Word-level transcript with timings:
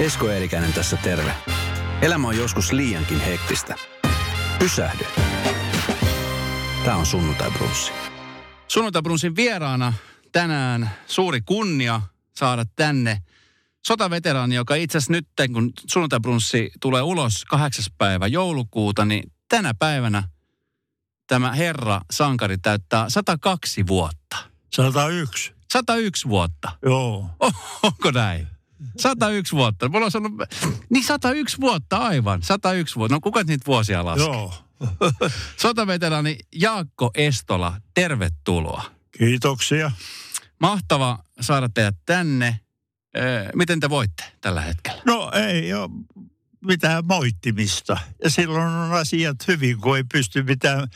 Esko 0.00 0.30
Eerikäinen 0.30 0.72
tässä 0.72 0.96
terve. 0.96 1.34
Elämä 2.02 2.28
on 2.28 2.36
joskus 2.36 2.72
liiankin 2.72 3.20
hektistä. 3.20 3.74
Pysähdy. 4.58 5.04
Tämä 6.84 6.96
on 6.96 7.06
Sunnuntai 7.06 7.50
Brunssi. 7.50 7.92
Sunnuntai 8.68 9.02
Brunssin 9.02 9.36
vieraana 9.36 9.92
tänään 10.32 10.90
suuri 11.06 11.40
kunnia 11.40 12.00
saada 12.36 12.64
tänne 12.76 13.22
sotaveteraani, 13.86 14.54
joka 14.54 14.74
itse 14.74 14.98
asiassa 14.98 15.12
nyt, 15.12 15.28
kun 15.52 15.72
Sunnuntai 15.86 16.20
Brunssi 16.20 16.70
tulee 16.80 17.02
ulos 17.02 17.44
8. 17.44 17.84
päivä 17.98 18.26
joulukuuta, 18.26 19.04
niin 19.04 19.32
tänä 19.48 19.74
päivänä 19.78 20.22
tämä 21.26 21.52
herra 21.52 22.00
sankari 22.10 22.58
täyttää 22.58 23.10
102 23.10 23.86
vuotta. 23.86 24.36
101. 24.72 25.52
101 25.72 26.28
vuotta. 26.28 26.72
Joo. 26.82 27.30
Oh, 27.40 27.54
onko 27.82 28.10
näin? 28.10 28.51
101 28.98 29.52
vuotta. 29.52 29.88
Mulla 29.88 30.04
on 30.04 30.10
sanonut, 30.10 30.40
niin 30.90 31.04
101 31.04 31.60
vuotta 31.60 31.96
aivan. 31.96 32.42
101 32.42 32.96
vuotta. 32.96 33.14
No 33.14 33.20
kuka 33.20 33.42
niitä 33.42 33.66
vuosia 33.66 34.04
laskee? 34.04 34.26
Joo. 34.26 34.54
Sotaveteraani 35.62 36.38
Jaakko 36.54 37.10
Estola, 37.14 37.80
tervetuloa. 37.94 38.84
Kiitoksia. 39.18 39.90
Mahtava 40.60 41.18
saada 41.40 41.68
teidät 41.68 41.96
tänne. 42.06 42.60
Miten 43.54 43.80
te 43.80 43.90
voitte 43.90 44.24
tällä 44.40 44.60
hetkellä? 44.60 45.02
No 45.06 45.30
ei 45.34 45.74
ole 45.74 45.90
mitään 46.66 47.06
moittimista. 47.06 47.98
Ja 48.24 48.30
silloin 48.30 48.66
on 48.66 48.92
asiat 48.92 49.36
hyvin, 49.48 49.80
kun 49.80 49.96
ei 49.96 50.04
pysty 50.12 50.42
mitään 50.42 50.88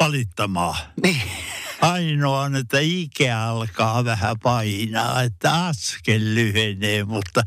valittamaan. 0.00 0.76
Niin. 1.02 1.22
Ainoa 1.80 2.40
on, 2.40 2.56
että 2.56 2.78
ikä 2.80 3.40
alkaa 3.40 4.04
vähän 4.04 4.36
painaa, 4.42 5.22
että 5.22 5.66
askel 5.66 6.20
lyhenee, 6.34 7.04
mutta 7.04 7.42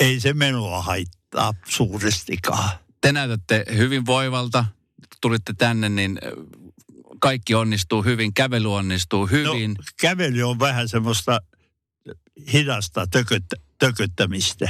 ei 0.00 0.20
se 0.20 0.32
menua 0.32 0.82
haittaa 0.82 1.54
suurestikaan. 1.68 2.70
Te 3.00 3.12
näytätte 3.12 3.64
hyvin 3.76 4.06
voivalta. 4.06 4.64
Tulitte 5.20 5.52
tänne, 5.58 5.88
niin 5.88 6.18
kaikki 7.20 7.54
onnistuu 7.54 8.02
hyvin, 8.02 8.34
kävely 8.34 8.74
onnistuu 8.74 9.26
hyvin. 9.26 9.74
No, 9.74 9.84
kävely 10.00 10.42
on 10.42 10.58
vähän 10.58 10.88
semmoista 10.88 11.40
hidasta 12.52 13.06
tököttä, 13.06 13.56
tököttämistä 13.78 14.68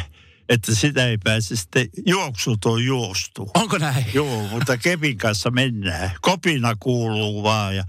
että 0.50 0.74
sitä 0.74 1.06
ei 1.06 1.18
pääse 1.18 1.56
sitten, 1.56 1.88
juoksut 2.06 2.64
on 2.64 2.84
juostu. 2.84 3.50
Onko 3.54 3.78
näin? 3.78 4.06
Joo, 4.14 4.48
mutta 4.48 4.76
kepin 4.76 5.18
kanssa 5.18 5.50
mennään. 5.50 6.10
Kopina 6.20 6.76
kuuluu 6.80 7.42
vaan 7.42 7.76
ja, 7.76 7.84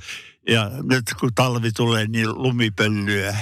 ja 0.47 0.71
nyt 0.83 1.05
kun 1.19 1.33
talvi 1.35 1.71
tulee, 1.71 2.07
niin 2.07 2.29
lumipöllyä. 2.33 3.37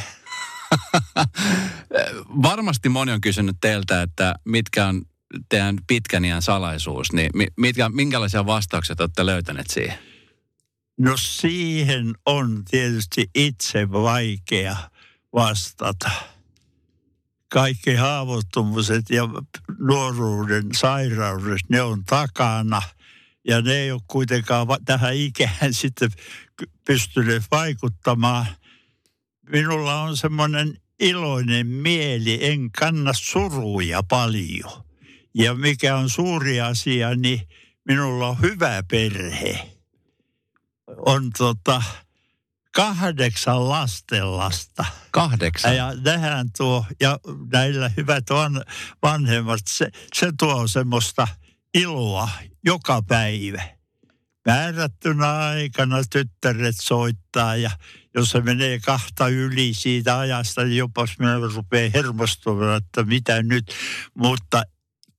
Varmasti 2.43 2.89
moni 2.89 3.11
on 3.11 3.21
kysynyt 3.21 3.57
teiltä, 3.61 4.01
että 4.01 4.35
mitkä 4.45 4.85
on 4.85 5.01
teidän 5.49 5.77
pitkän 5.87 6.25
iän 6.25 6.41
salaisuus, 6.41 7.13
niin 7.13 7.31
mitkä, 7.57 7.89
minkälaisia 7.89 8.45
vastauksia 8.45 8.95
olette 8.99 9.25
löytäneet 9.25 9.69
siihen? 9.69 9.99
No 10.97 11.17
siihen 11.17 12.13
on 12.25 12.63
tietysti 12.69 13.29
itse 13.35 13.91
vaikea 13.91 14.77
vastata 15.33 16.11
kaikki 17.49 17.95
haavoittumiset 17.95 19.09
ja 19.09 19.23
nuoruuden 19.79 20.63
sairaudet, 20.75 21.61
ne 21.69 21.81
on 21.81 22.03
takana. 22.05 22.81
Ja 23.47 23.61
ne 23.61 23.73
ei 23.73 23.91
ole 23.91 24.01
kuitenkaan 24.07 24.67
tähän 24.85 25.15
ikään 25.15 25.73
sitten 25.81 26.11
pystyneet 26.87 27.43
vaikuttamaan. 27.51 28.45
Minulla 29.49 30.01
on 30.01 30.17
semmoinen 30.17 30.81
iloinen 30.99 31.67
mieli, 31.67 32.45
en 32.45 32.71
kanna 32.71 33.11
suruja 33.13 34.03
paljon. 34.03 34.83
Ja 35.33 35.53
mikä 35.53 35.95
on 35.95 36.09
suuri 36.09 36.61
asia, 36.61 37.15
niin 37.15 37.41
minulla 37.85 38.27
on 38.27 38.41
hyvä 38.41 38.83
perhe. 38.91 39.69
On 40.97 41.29
tota, 41.37 41.83
kahdeksan 42.75 43.69
lastenlasta. 43.69 44.85
Kahdeksan? 45.11 45.75
Ja 45.75 45.93
tähän 46.03 46.49
tuo, 46.57 46.85
ja 46.99 47.19
näillä 47.51 47.91
hyvät 47.97 48.23
van, 48.29 48.63
vanhemmat, 49.01 49.59
se, 49.67 49.89
se 50.13 50.31
tuo 50.39 50.67
semmoista 50.67 51.27
iloa 51.73 52.29
joka 52.65 53.01
päivä. 53.01 53.63
Määrättynä 54.45 55.37
aikana 55.37 55.97
tyttäret 56.09 56.75
soittaa 56.81 57.55
ja 57.55 57.71
jos 58.15 58.29
se 58.29 58.41
menee 58.41 58.79
kahta 58.79 59.27
yli 59.27 59.73
siitä 59.73 60.19
ajasta, 60.19 60.63
niin 60.63 60.77
jopa 60.77 61.07
minä 61.19 61.39
rupeaa 61.55 61.91
hermostumaan, 61.93 62.77
että 62.77 63.03
mitä 63.03 63.43
nyt. 63.43 63.73
Mutta 64.13 64.63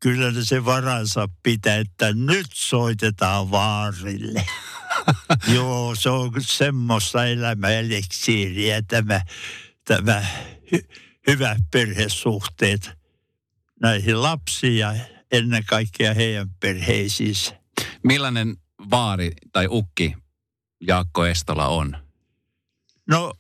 kyllä 0.00 0.44
se 0.44 0.64
varansa 0.64 1.28
pitää, 1.42 1.76
että 1.76 2.12
nyt 2.12 2.46
soitetaan 2.54 3.50
vaarille. 3.50 4.46
Joo, 5.54 5.94
se 5.94 6.10
on 6.10 6.32
semmoista 6.40 7.26
elämäeliksiiriä 7.26 8.82
tämä, 8.82 9.20
tämä 9.84 10.26
hy, 10.72 10.88
hyvät 11.26 11.58
perhesuhteet 11.70 12.90
näihin 13.80 14.22
lapsiin 14.22 14.78
ja 14.78 14.94
ennen 15.32 15.64
kaikkea 15.64 16.14
heidän 16.14 16.50
perheisiinsä. 16.60 17.60
Millainen 18.04 18.56
vaari 18.90 19.32
tai 19.52 19.66
ukki 19.70 20.16
Jaakko 20.80 21.26
Estola 21.26 21.68
on? 21.68 21.96
No, 23.08 23.34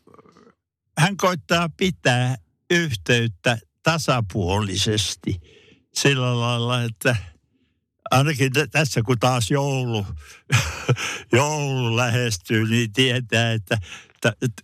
hän 0.98 1.16
koittaa 1.16 1.68
pitää 1.76 2.36
yhteyttä 2.70 3.58
tasapuolisesti 3.82 5.40
sillä 5.94 6.40
lailla, 6.40 6.82
että– 6.82 7.16
ainakin 8.10 8.52
tässä 8.72 9.02
kun 9.02 9.18
taas 9.18 9.50
joulu, 9.50 10.06
joulu 11.32 11.96
lähestyy, 11.96 12.68
niin 12.68 12.92
tietää, 12.92 13.52
että, 13.52 13.78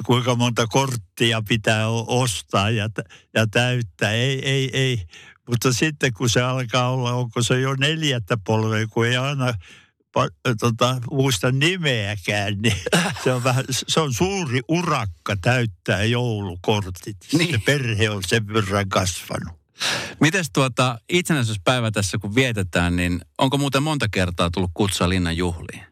kuinka 0.06 0.34
monta 0.34 0.66
korttia 0.66 1.42
pitää 1.48 1.88
ostaa 1.88 2.70
ja, 2.70 2.88
ja 3.34 3.46
täyttää. 3.46 4.12
Ei, 4.12 4.48
ei, 4.48 4.70
ei. 4.72 5.06
Mutta 5.48 5.72
sitten 5.72 6.12
kun 6.12 6.30
se 6.30 6.42
alkaa 6.42 6.90
olla, 6.90 7.12
onko 7.12 7.42
se 7.42 7.60
jo 7.60 7.74
neljättä 7.74 8.36
polvea, 8.46 8.86
kun 8.86 9.06
ei 9.06 9.16
aina 9.16 9.54
tota, 10.60 11.00
muista 11.10 11.52
nimeäkään, 11.52 12.58
niin 12.62 12.76
se 13.24 13.32
on, 13.32 13.44
vähän, 13.44 13.64
se 13.68 14.00
on 14.00 14.14
suuri 14.14 14.60
urakka 14.68 15.36
täyttää 15.40 16.04
joulukortit. 16.04 17.16
Niin. 17.32 17.50
Se 17.50 17.58
perhe 17.58 18.10
on 18.10 18.22
sen 18.26 18.46
verran 18.46 18.88
kasvanut. 18.88 19.56
Mites 20.20 20.50
tuota 20.52 20.98
itsenäisyyspäivä 21.08 21.90
tässä 21.90 22.18
kun 22.18 22.34
vietetään, 22.34 22.96
niin 22.96 23.20
onko 23.38 23.58
muuten 23.58 23.82
monta 23.82 24.08
kertaa 24.08 24.50
tullut 24.50 24.70
kutsua 24.74 25.08
linnan 25.08 25.36
juhliin? 25.36 25.86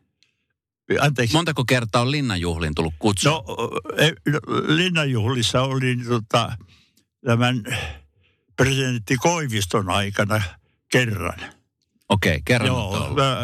Anteeksi. 1.01 1.37
Montako 1.37 1.65
kertaa 1.65 2.03
on 2.03 2.11
linnanjuhliin 2.11 2.75
tullut 2.75 2.95
kutsu? 2.99 3.29
No, 3.29 3.45
no 3.47 3.71
linnanjuhlissa 4.77 5.63
oli 5.63 5.97
tota, 6.09 6.57
tämän 7.25 7.65
presidentti 8.57 9.17
Koiviston 9.17 9.91
aikana 9.91 10.43
kerran. 10.93 11.39
Okei, 12.09 12.31
okay, 12.31 12.43
kerran 12.45 12.67
Joo, 12.67 13.15
mä, 13.15 13.37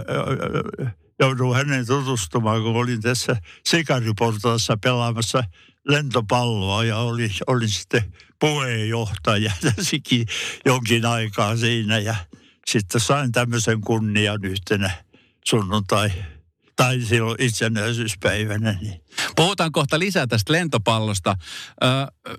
joudun 1.20 1.56
hänen 1.56 1.86
tutustumaan, 1.86 2.62
kun 2.62 2.76
olin 2.76 3.00
tässä 3.00 3.36
Sikariportaassa 3.66 4.76
pelaamassa 4.76 5.44
lentopalloa 5.88 6.84
ja 6.84 6.98
olin, 6.98 7.30
olin 7.46 7.68
sitten 7.68 8.14
puheenjohtaja 8.40 9.52
sikin 9.80 10.26
jonkin 10.64 11.06
aikaa 11.06 11.56
siinä 11.56 11.98
ja 11.98 12.14
sitten 12.66 13.00
sain 13.00 13.32
tämmöisen 13.32 13.80
kunnian 13.80 14.44
yhtenä 14.44 14.90
sunnuntai 15.44 16.10
tai 16.76 17.00
silloin 17.00 17.42
itsenäisyyspäivänä. 17.42 18.78
Niin. 18.80 19.00
Puhutaan 19.36 19.72
kohta 19.72 19.98
lisää 19.98 20.26
tästä 20.26 20.52
lentopallosta. 20.52 21.36
Öö, 21.84 21.90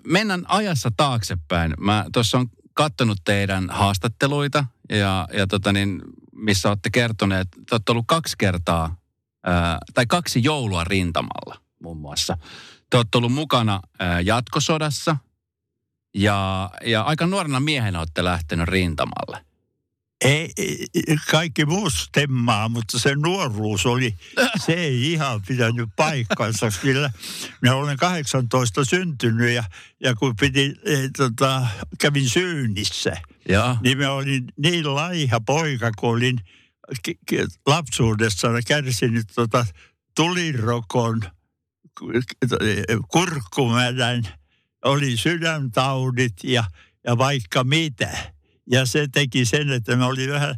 mennään 0.08 0.46
ajassa 0.48 0.92
taaksepäin. 0.98 1.74
Mä 1.80 2.06
tuossa 2.14 2.38
on 2.38 2.48
katsonut 2.84 3.18
teidän 3.24 3.70
haastatteluita 3.70 4.66
ja, 4.90 5.28
ja 5.34 5.48
tota 5.48 5.74
niin, 5.74 6.02
missä 6.36 6.70
olette 6.70 6.90
kertoneet, 6.90 7.48
että 7.60 7.76
olette 7.76 7.92
ollut 7.92 8.06
kaksi 8.08 8.36
kertaa 8.38 8.96
öö, 9.48 9.54
tai 9.94 10.06
kaksi 10.06 10.44
joulua 10.44 10.84
rintamalla 10.84 11.62
muun 11.84 11.98
muassa. 11.98 12.38
Te 12.90 12.98
olette 12.98 13.18
ollut 13.18 13.34
mukana 13.34 13.80
öö, 14.02 14.20
jatkosodassa– 14.20 15.18
ja, 16.16 16.70
ja 16.86 17.02
aika 17.02 17.28
nuorena 17.28 17.60
miehenä 17.60 18.00
olette 18.00 18.24
lähtenyt 18.24 18.68
rintamalle. 18.68 19.46
Ei, 20.22 20.52
kaikki 21.32 21.66
muu 21.66 21.90
stemmaa, 21.90 22.70
mutta 22.70 23.00
se 23.00 23.16
nuoruus 23.16 23.86
oli, 23.86 24.16
se 24.66 24.74
ei 24.74 25.12
ihan 25.12 25.42
pitänyt 25.48 25.90
paikkansa. 25.96 26.68
Kyllä 26.82 27.12
minä 27.62 27.76
olen 27.76 27.98
18 27.98 28.86
syntynyt 28.86 29.50
ja, 29.50 29.64
ja 30.00 30.16
kun 30.16 30.36
piti, 30.40 30.76
e, 30.86 31.10
tota, 31.18 31.68
kävin 32.00 32.30
syynnissä, 32.30 33.18
ja. 33.50 33.78
niin 33.84 33.98
mä 33.98 34.12
olin 34.12 34.44
niin 34.58 34.96
laiha 34.96 35.40
poika, 35.40 35.92
kun 36.00 36.10
olin 36.10 36.40
lapsuudessa 37.66 38.48
kärsinyt 38.68 39.28
tota, 39.36 39.66
tulirokon, 40.16 41.22
kurkkumädän– 43.12 44.28
oli 44.86 45.18
sydäntaudit 45.18 46.44
ja, 46.44 46.64
ja 47.04 47.18
vaikka 47.18 47.64
mitä. 47.64 48.34
Ja 48.70 48.86
se 48.86 49.08
teki 49.12 49.46
sen, 49.46 49.72
että 49.72 49.96
mä 49.96 50.06
olin 50.06 50.32
vähän 50.32 50.56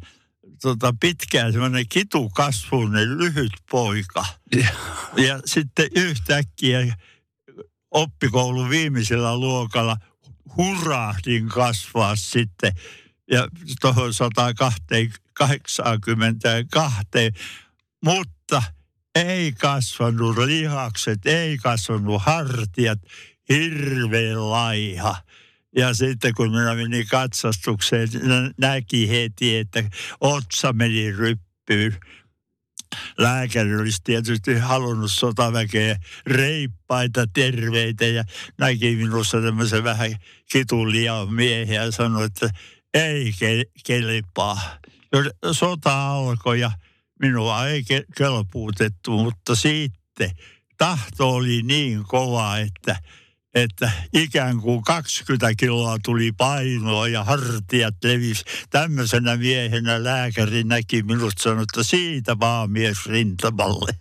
tota, 0.62 0.94
pitkään 1.00 1.52
semmoinen 1.52 1.86
kitukasvuinen 1.90 3.18
lyhyt 3.18 3.54
poika. 3.72 4.26
Ja. 4.56 4.68
ja 5.18 5.40
sitten 5.46 5.90
yhtäkkiä 5.96 6.96
oppikoulun 7.92 8.70
viimeisellä 8.70 9.38
luokalla 9.38 9.98
hurahdin 10.58 11.50
kasvaa 11.50 12.16
sitten 12.16 12.74
ja 13.32 13.48
tuohon 13.82 14.14
182, 14.14 15.82
mutta 18.06 18.64
ei 19.16 19.52
kasvanut 19.52 20.38
lihakset, 20.38 21.26
ei 21.26 21.58
kasvanut 21.58 22.22
hartiat, 22.22 23.00
hirveän 23.50 24.50
laiha. 24.50 25.16
Ja 25.76 25.94
sitten 25.94 26.34
kun 26.34 26.52
minä 26.52 26.76
menin 26.76 27.08
katsastukseen, 27.08 28.10
näki 28.58 29.10
heti, 29.10 29.58
että 29.58 29.84
otsa 30.22 30.74
meni 30.74 31.12
ryppyyn. 31.12 31.98
Lääkäri 33.18 33.76
olisi 33.76 33.98
tietysti 34.04 34.58
halunnut 34.58 35.12
sotaväkeä 35.12 35.96
reippaita, 36.26 37.28
terveitä 37.34 38.06
ja 38.06 38.24
näki 38.58 38.96
minussa 38.96 39.42
tämmöisen 39.42 39.84
vähän 39.84 40.16
kituliaan 40.52 41.34
miehen 41.34 41.76
ja 41.76 41.92
sanoi, 41.92 42.26
että 42.26 42.50
ei 42.94 43.32
ke- 43.32 43.72
kelpaa. 43.86 44.78
Sota 45.52 46.12
alkoi 46.12 46.60
ja 46.60 46.72
minua 47.22 47.68
ei 47.68 47.82
ke- 47.82 48.06
kelpuutettu, 48.18 49.12
mutta 49.12 49.56
sitten 49.56 50.32
tahto 50.78 51.30
oli 51.30 51.62
niin 51.62 52.04
kova, 52.08 52.58
että– 52.58 52.96
että 53.54 53.92
ikään 54.14 54.58
kuin 54.58 54.84
20 54.84 55.56
kiloa 55.58 55.98
tuli 56.06 56.32
painoa 56.32 57.08
ja 57.08 57.24
hartiat 57.24 57.96
levis. 58.04 58.46
Tämmöisenä 58.70 59.38
miehenä 59.38 60.04
lääkäri 60.04 60.64
näki 60.64 61.04
minut 61.04 61.34
sanoi, 61.38 61.64
että 61.64 61.84
siitä 61.84 62.40
vaan 62.40 62.72
mies 62.72 63.06
rintamalle. 63.06 63.92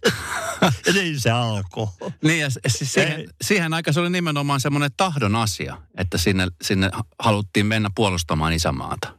ja 0.86 0.92
niin 0.92 1.20
se 1.20 1.30
alkoi. 1.30 1.88
Niin 2.24 2.40
ja 2.40 2.48
siihen, 2.66 3.28
siihen 3.42 3.74
aikaan 3.74 3.94
se 3.94 4.00
oli 4.00 4.10
nimenomaan 4.10 4.60
semmoinen 4.60 4.90
tahdon 4.96 5.36
asia, 5.36 5.82
että 5.96 6.18
sinne, 6.18 6.48
sinne 6.62 6.90
haluttiin 7.18 7.66
mennä 7.66 7.90
puolustamaan 7.94 8.52
isämaata. 8.52 9.18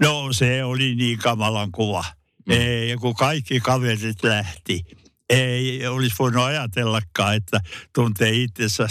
No 0.00 0.32
se 0.32 0.64
oli 0.64 0.94
niin 0.94 1.18
kamalan 1.18 1.72
kuva. 1.72 2.04
Mm. 2.46 2.52
Ei, 2.52 2.96
kun 2.96 3.14
kaikki 3.14 3.60
kaverit 3.60 4.24
lähti. 4.24 4.84
Ei 5.30 5.86
olisi 5.86 6.14
voinut 6.18 6.44
ajatellakaan, 6.44 7.34
että 7.34 7.60
tuntee 7.94 8.30
itsensä 8.30 8.88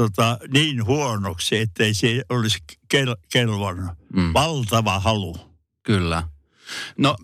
tota, 0.00 0.38
niin 0.52 0.86
huonoksi, 0.86 1.56
ettei 1.56 1.94
se 1.94 2.22
olisi 2.28 2.58
kel- 2.94 3.20
kelvannut. 3.32 3.90
Mm. 4.16 4.32
Valtava 4.34 5.00
halu. 5.00 5.36
Kyllä. 5.82 6.28
No 6.98 7.16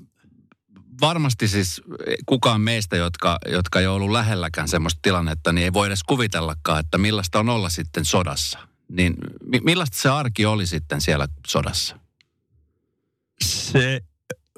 varmasti 1.00 1.49
siis 1.49 1.82
kukaan 2.26 2.61
meistä, 2.61 2.96
jotka, 2.96 3.38
jotka 3.46 3.81
ei 3.81 3.87
ollut 3.87 4.11
lähelläkään 4.11 4.69
semmoista 4.69 4.99
tilannetta, 5.02 5.52
niin 5.52 5.64
ei 5.64 5.73
voi 5.73 5.87
edes 5.87 6.02
kuvitellakaan, 6.02 6.81
että 6.81 6.99
millaista 6.99 7.38
on 7.38 7.49
olla 7.49 7.69
sitten 7.69 8.05
sodassa. 8.05 8.58
Niin 8.88 9.14
millaista 9.62 9.99
se 9.99 10.08
arki 10.08 10.46
oli 10.46 10.67
sitten 10.67 11.00
siellä 11.00 11.28
sodassa? 11.46 11.99
Se, 13.44 14.00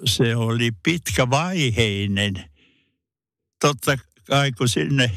se 0.05 0.37
oli 0.37 0.70
pitkävaiheinen. 0.82 2.50
Totta 3.61 3.97
kai 4.25 4.53
kun 4.53 4.69
sinne 4.69 5.11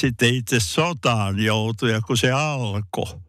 sitten 0.00 0.34
itse 0.34 0.60
sotaan 0.60 1.38
joutui 1.38 1.92
ja 1.92 2.00
kun 2.00 2.16
se 2.16 2.32
alkoi, 2.32 3.20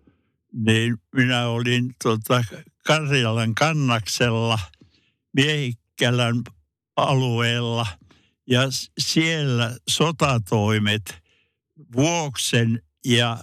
niin 0.53 0.97
minä 1.15 1.47
olin 1.47 1.95
tota 2.03 2.43
Karjalan 2.85 3.55
kannaksella 3.55 4.59
Miehikkälän 5.33 6.43
alueella 6.95 7.87
ja 8.47 8.61
siellä 8.99 9.77
sotatoimet 9.89 11.23
Vuoksen 11.95 12.81
ja 13.05 13.37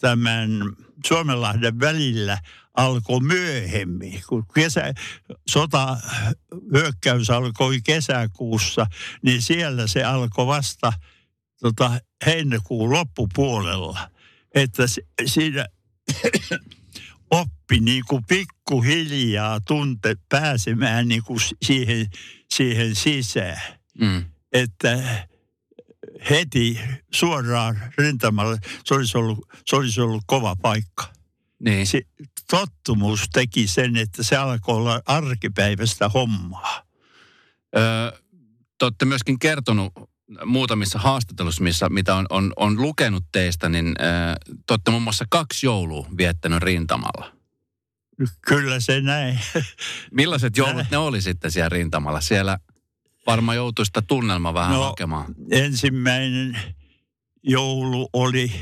tämän 0.00 0.50
Suomenlahden 1.06 1.80
välillä 1.80 2.38
alkoi 2.74 3.20
myöhemmin. 3.20 4.22
Kun 4.28 4.46
kesä, 4.54 4.94
sota, 5.48 5.96
hyökkäys 6.72 7.30
alkoi 7.30 7.80
kesäkuussa, 7.84 8.86
niin 9.22 9.42
siellä 9.42 9.86
se 9.86 10.04
alkoi 10.04 10.46
vasta– 10.46 10.92
tota, 11.66 12.00
heinäkuun 12.26 12.92
loppupuolella, 12.92 14.10
että 14.54 14.82
siinä 15.26 15.66
oppi 17.30 17.80
niin 17.80 18.02
kuin 18.08 18.24
pikkuhiljaa 18.28 19.60
tunte 19.60 20.16
pääsemään 20.28 21.08
niin 21.08 21.22
kuin 21.22 21.40
siihen, 21.62 22.06
siihen 22.54 22.94
sisään. 22.94 23.60
Mm. 24.00 24.24
Että 24.52 25.26
heti 26.30 26.80
suoraan 27.14 27.82
rintamalle, 27.98 28.58
se 28.84 28.94
olisi 28.94 29.18
ollut, 29.18 29.48
se 29.66 29.76
olisi 29.76 30.00
ollut 30.00 30.22
kova 30.26 30.56
paikka. 30.56 31.12
Niin. 31.58 31.86
Se, 31.86 32.02
tottumus 32.50 33.28
teki 33.32 33.66
sen, 33.66 33.96
että 33.96 34.22
se 34.22 34.36
alkoi 34.36 34.76
olla 34.76 35.02
arkipäivästä 35.06 36.08
hommaa. 36.08 36.82
Öö, 37.76 38.10
te 38.78 38.84
olette 38.84 39.04
myöskin 39.04 39.38
kertonut 39.38 39.92
muutamissa 40.44 40.98
haastatteluissa, 40.98 41.62
missä, 41.62 41.88
mitä 41.88 42.14
on, 42.14 42.26
on, 42.30 42.52
on 42.56 42.82
lukenut 42.82 43.24
teistä, 43.32 43.68
niin 43.68 43.86
äh, 43.86 44.34
te 44.66 44.72
olette 44.72 44.90
muun 44.90 45.02
muassa 45.02 45.24
kaksi 45.30 45.66
joulua 45.66 46.06
viettänyt 46.16 46.62
rintamalla. 46.62 47.32
Kyllä 48.46 48.80
se 48.80 49.00
näin. 49.00 49.40
Millaiset 50.12 50.56
joulut 50.56 50.76
näin. 50.76 50.86
ne 50.90 50.98
oli 50.98 51.22
sitten 51.22 51.50
siellä 51.50 51.68
rintamalla? 51.68 52.20
Siellä 52.20 52.58
varmaan 53.26 53.56
joutui 53.56 53.86
sitä 53.86 54.02
tunnelma 54.02 54.54
vähän 54.54 54.72
no, 54.74 54.84
hakemaan. 54.84 55.34
Ensimmäinen 55.50 56.58
joulu 57.42 58.08
oli 58.12 58.52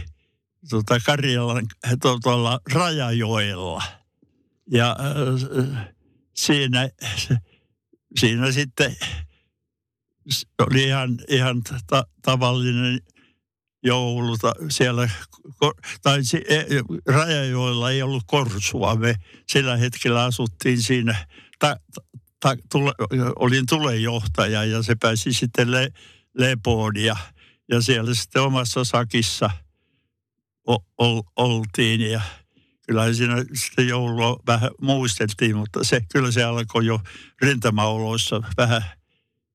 tuota 0.70 1.00
Karjalan 1.06 1.66
tuolla 2.22 2.60
Rajajoella. 2.72 3.82
Ja 4.70 4.96
äh, 5.00 5.86
siinä, 6.34 6.88
siinä 8.20 8.52
sitten 8.52 8.96
oli 10.58 10.84
ihan, 10.84 11.18
ihan 11.28 11.62
ta- 11.86 12.06
tavallinen 12.22 13.00
joulu 13.82 14.36
siellä, 14.68 15.10
tai 16.02 16.20
e, 16.48 16.64
Rajajoilla 17.06 17.90
ei 17.90 18.02
ollut 18.02 18.22
korsua. 18.26 18.94
Me 18.94 19.14
sillä 19.48 19.76
hetkellä 19.76 20.24
asuttiin 20.24 20.82
siinä, 20.82 21.26
ta, 21.58 21.76
ta, 22.40 22.56
tule, 22.72 22.92
olin 23.36 23.66
tulejohtaja 23.66 24.64
ja 24.64 24.82
se 24.82 24.94
pääsi 24.94 25.32
sitten 25.32 25.70
le, 25.70 25.92
lepoon 26.34 26.96
ja, 26.96 27.16
ja 27.68 27.80
siellä 27.80 28.14
sitten 28.14 28.42
omassa 28.42 28.84
sakissa 28.84 29.50
o, 30.68 30.74
o, 30.74 31.22
oltiin 31.36 32.00
ja 32.00 32.20
kyllä 32.86 33.12
siinä 33.12 33.44
sitten 33.54 33.88
joulua 33.88 34.36
vähän 34.46 34.70
muisteltiin, 34.80 35.56
mutta 35.56 35.84
se, 35.84 36.00
kyllä 36.12 36.30
se 36.30 36.44
alkoi 36.44 36.86
jo 36.86 37.00
rintamaoloissa 37.40 38.42
vähän– 38.56 38.84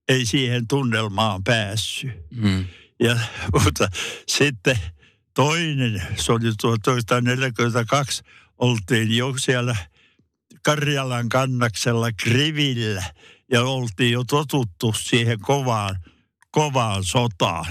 ei 0.09 0.25
siihen 0.25 0.67
tunnelmaan 0.67 1.43
päässyt. 1.43 2.11
Mm. 2.31 2.65
Ja, 2.99 3.19
mutta 3.53 3.87
sitten 4.27 4.77
toinen, 5.33 6.03
se 6.15 6.31
oli 6.31 6.51
1942, 6.61 8.23
oltiin 8.57 9.17
jo 9.17 9.33
siellä 9.37 9.75
Karjalan 10.63 11.29
kannaksella 11.29 12.11
Krivillä 12.11 13.03
ja 13.51 13.63
oltiin 13.63 14.11
jo 14.11 14.23
totuttu 14.23 14.93
siihen 14.93 15.39
kovaan, 15.39 15.95
kovaan 16.51 17.03
sotaan. 17.03 17.65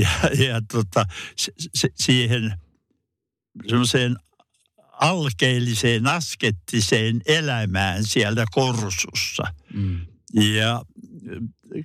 Ja, 0.00 0.10
ja 0.46 0.60
tota, 0.72 1.04
se, 1.36 1.88
siihen 1.94 2.54
semmoiseen 3.68 4.16
alkeelliseen, 4.92 6.06
askettiseen 6.06 7.20
elämään 7.26 8.04
siellä 8.04 8.44
korsussa. 8.52 9.42
Mm. 9.74 10.00
Ja 10.34 10.82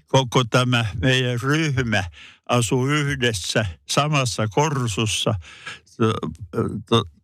koko 0.07 0.43
tämä 0.43 0.85
meidän 1.01 1.39
ryhmä 1.41 2.03
asuu 2.49 2.87
yhdessä 2.87 3.65
samassa 3.89 4.47
korsussa. 4.47 5.33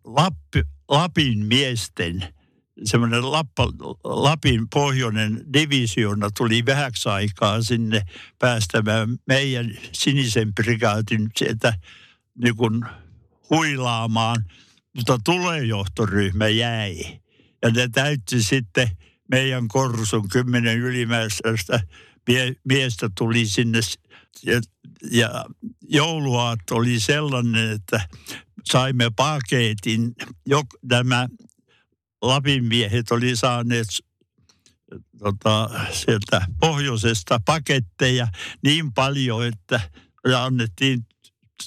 Lappi, 0.04 0.64
Lapin 0.90 1.46
miesten 1.46 2.36
semmoinen 2.84 3.32
Lappa, 3.32 3.68
Lapin 4.04 4.70
pohjoinen 4.74 5.44
divisiona 5.54 6.30
tuli 6.38 6.66
vähäksi 6.66 7.10
aikaa 7.10 7.62
sinne 7.62 8.02
päästämään 8.40 9.18
meidän 9.28 9.78
sinisen 9.92 10.54
brigaatin 10.54 11.30
sieltä 11.38 11.74
niin 12.44 12.56
kuin 12.56 12.86
huilaamaan, 13.50 14.46
mutta 14.96 15.20
tulejohtoryhmä 15.24 16.48
jäi. 16.48 16.98
Ja 17.62 17.70
ne 17.72 17.90
täytti 17.92 18.44
sitten 18.44 18.90
meidän 19.32 19.68
korsun 19.68 20.30
kymmenen 20.30 20.78
ylimääräistä 20.80 21.80
mie- 22.28 22.56
miestä 22.64 23.10
tuli 23.18 23.46
sinne 23.46 23.80
ja, 24.44 24.62
ja 25.12 25.46
jouluaatto 25.82 26.76
oli 26.76 27.00
sellainen, 27.00 27.72
että 27.72 28.08
saimme 28.72 29.12
paketin, 29.16 30.16
jok, 30.46 30.68
tämä 30.88 31.28
Lapin 32.22 32.66
miehet 32.66 33.12
oli 33.12 33.36
saaneet 33.36 33.88
tota, 35.20 35.70
sieltä 35.92 36.48
pohjoisesta 36.60 37.40
paketteja 37.46 38.28
niin 38.64 38.94
paljon, 38.94 39.46
että 39.46 39.80
annettiin 40.38 41.06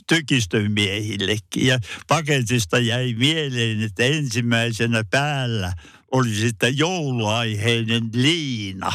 tykistön 0.08 0.72
miehillekin. 0.72 1.66
Ja 1.66 1.78
paketista 2.08 2.78
jäi 2.78 3.14
mieleen, 3.14 3.82
että 3.82 4.04
ensimmäisenä 4.04 5.04
päällä 5.10 5.72
oli 6.12 6.34
sitten 6.34 6.78
jouluaiheinen 6.78 8.10
liina. 8.12 8.92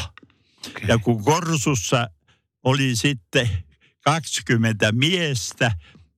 Okay. 0.68 0.88
Ja 0.88 0.98
kun 0.98 1.24
Korsussa 1.24 2.08
oli 2.64 2.96
sitten 2.96 3.50
20 4.00 4.92
miestä, 4.92 5.72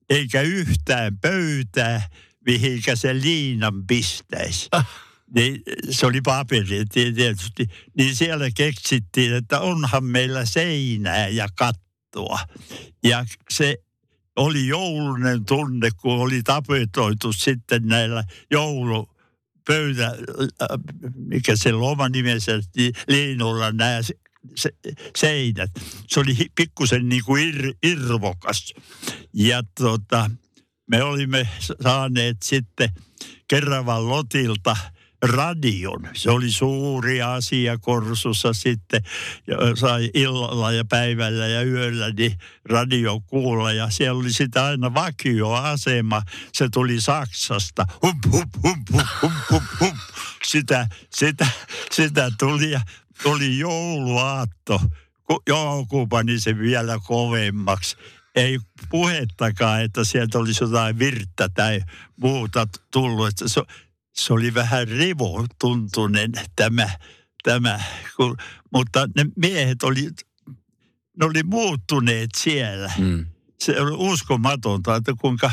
eikä 0.09 0.41
yhtään 0.41 1.17
pöytää, 1.17 2.09
mihinkä 2.45 2.95
se 2.95 3.13
liinan 3.13 3.87
pistäisi. 3.87 4.67
Ah. 4.71 4.87
Niin 5.35 5.61
se 5.89 6.05
oli 6.05 6.21
paperi 6.21 6.85
tietysti. 6.93 7.67
Niin 7.97 8.15
siellä 8.15 8.49
keksittiin, 8.55 9.33
että 9.33 9.59
onhan 9.59 10.03
meillä 10.03 10.45
seinää 10.45 11.27
ja 11.27 11.47
kattoa. 11.55 12.39
Ja 13.03 13.25
se 13.49 13.77
oli 14.35 14.67
joulunen 14.67 15.45
tunne, 15.45 15.89
kun 16.01 16.19
oli 16.19 16.43
tapetoitu 16.43 17.33
sitten 17.33 17.87
näillä 17.87 18.23
joulu 18.51 19.16
pöytä, 19.67 20.15
mikä 21.15 21.55
se 21.55 21.73
oma 21.73 22.09
nimensä, 22.09 22.51
liinulla 23.07 23.71
nämä 23.71 24.01
se, 24.55 24.69
seinät. 25.17 25.71
Se 26.07 26.19
oli 26.19 26.35
pikkusen 26.55 27.09
niin 27.09 27.23
kuin 27.25 27.47
ir, 27.47 27.73
irvokas. 27.83 28.73
Ja 29.33 29.63
tota, 29.79 30.31
me 30.87 31.03
olimme 31.03 31.49
saaneet 31.83 32.37
sitten 32.43 32.89
Keravan 33.47 34.09
Lotilta 34.09 34.77
radion. 35.21 36.09
Se 36.13 36.31
oli 36.31 36.51
suuri 36.51 37.21
asia 37.21 37.77
Korsussa 37.77 38.53
sitten. 38.53 39.01
Ja 39.47 39.57
sai 39.75 40.11
illalla 40.13 40.71
ja 40.71 40.85
päivällä 40.85 41.47
ja 41.47 41.63
yöllä 41.63 42.11
niin 42.11 42.37
radio 42.69 43.19
kuulla. 43.19 43.71
Ja 43.71 43.89
siellä 43.89 44.19
oli 44.19 44.33
sitä 44.33 44.65
aina 44.65 44.93
vakioasema. 44.93 46.21
Se 46.53 46.69
tuli 46.73 47.01
Saksasta. 47.01 47.85
Hum, 48.01 48.19
hum, 48.31 48.49
hum, 48.63 48.85
hum, 48.93 49.05
hum, 49.21 49.31
hum, 49.51 49.61
hum. 49.79 49.97
Sitä, 50.45 50.87
sitä, 51.15 51.47
sitä 51.91 52.31
tuli 52.39 52.71
ja 52.71 52.81
tuli 53.23 53.59
jouluaatto. 53.59 54.81
Joku 55.47 56.07
pani 56.07 56.39
sen 56.39 56.59
vielä 56.59 56.99
kovemmaksi 57.03 57.97
ei 58.35 58.59
puhettakaan, 58.89 59.81
että 59.81 60.03
sieltä 60.03 60.39
olisi 60.39 60.63
jotain 60.63 60.99
virttä 60.99 61.49
tai 61.49 61.81
muuta 62.21 62.67
tullut. 62.91 63.27
Että 63.27 63.47
se, 63.47 63.61
se 64.17 64.33
oli 64.33 64.53
vähän 64.53 64.87
rivotuntunen 64.87 66.31
tämä, 66.55 66.89
tämä 67.43 67.79
kun, 68.15 68.37
mutta 68.73 69.07
ne 69.15 69.25
miehet 69.35 69.83
oli, 69.83 70.09
ne 71.19 71.25
oli 71.25 71.43
muuttuneet 71.43 72.29
siellä. 72.37 72.91
Mm. 72.97 73.25
Se 73.59 73.81
oli 73.81 73.91
uskomatonta, 73.97 74.95
että 74.95 75.13
kuinka 75.21 75.51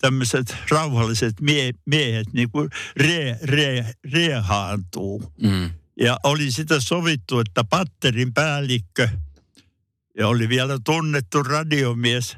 tämmöiset 0.00 0.56
rauhalliset 0.70 1.40
mie- 1.40 1.72
miehet 1.86 2.32
niin 2.32 2.50
kuin 2.50 2.70
re, 2.96 3.38
re, 3.42 3.92
riehaantuu. 4.12 5.32
Mm. 5.42 5.70
Ja 6.00 6.16
oli 6.22 6.52
sitä 6.52 6.80
sovittu, 6.80 7.40
että 7.40 7.64
patterin 7.64 8.34
päällikkö– 8.34 9.08
ja 10.18 10.28
oli 10.28 10.48
vielä 10.48 10.78
tunnettu 10.84 11.42
radiomies 11.42 12.36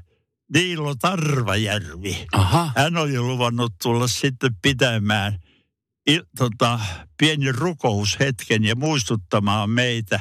Niilo 0.55 0.95
Tarvajärvi. 0.95 2.27
Aha. 2.33 2.73
Hän 2.77 2.97
oli 2.97 3.21
luvannut 3.21 3.73
tulla 3.83 4.09
sitten 4.09 4.57
pitämään 4.62 5.38
tota, 6.38 6.81
pieni 7.19 7.53
rukoushetken 7.53 8.65
ja 8.65 8.77
muistuttamaan 8.77 9.71
meitä 9.71 10.21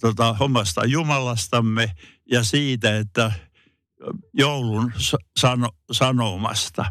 tota, 0.00 0.36
omasta 0.40 0.84
Jumalastamme 0.84 1.94
ja 2.30 2.44
siitä, 2.44 2.98
että 2.98 3.32
joulun 4.34 4.92
sano, 5.38 5.68
sanomasta. 5.92 6.84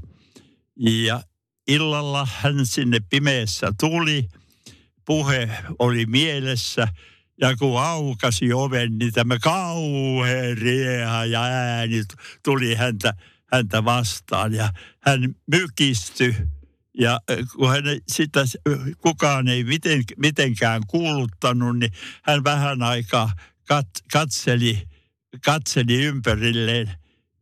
Ja 0.79 1.23
illalla 1.67 2.27
hän 2.39 2.65
sinne 2.65 2.99
pimeässä 3.09 3.71
tuli, 3.79 4.27
puhe 5.05 5.49
oli 5.79 6.05
mielessä– 6.05 6.87
ja 7.41 7.55
kun 7.55 7.81
aukasi 7.81 8.53
oven, 8.53 8.97
niin 8.97 9.13
tämä 9.13 9.39
kauhean 9.39 10.57
rieha 10.57 11.25
ja 11.25 11.43
ääni 11.43 12.03
tuli 12.43 12.75
häntä, 12.75 13.13
häntä 13.53 13.85
vastaan. 13.85 14.53
Ja 14.53 14.73
hän 14.99 15.35
mykistyi. 15.47 16.35
Ja 16.99 17.19
kun 17.55 17.69
hän 17.69 17.83
sitä 18.07 18.43
kukaan 18.97 19.47
ei 19.47 19.63
miten, 19.63 20.03
mitenkään 20.17 20.81
kuuluttanut, 20.87 21.79
niin 21.79 21.91
hän 22.23 22.43
vähän 22.43 22.83
aikaa 22.83 23.31
kat, 23.67 23.87
katseli, 24.11 24.81
katseli 25.45 26.03
ympärilleen. 26.03 26.91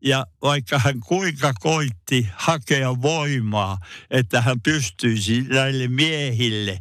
Ja 0.02 0.26
vaikka 0.42 0.80
hän 0.80 1.00
kuinka 1.00 1.54
koitti 1.60 2.28
hakea 2.34 3.02
voimaa, 3.02 3.78
että 4.12 4.42
hän 4.42 4.62
pystyisi 4.62 5.42
näille 5.42 5.88
miehille 5.88 6.80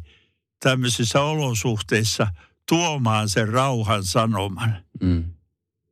tämmöisissä 0.59 1.21
olosuhteissa– 1.21 2.27
tuomaan 2.69 3.29
sen 3.29 3.49
rauhan 3.49 4.03
sanoman. 4.03 4.83
Mm. 5.01 5.23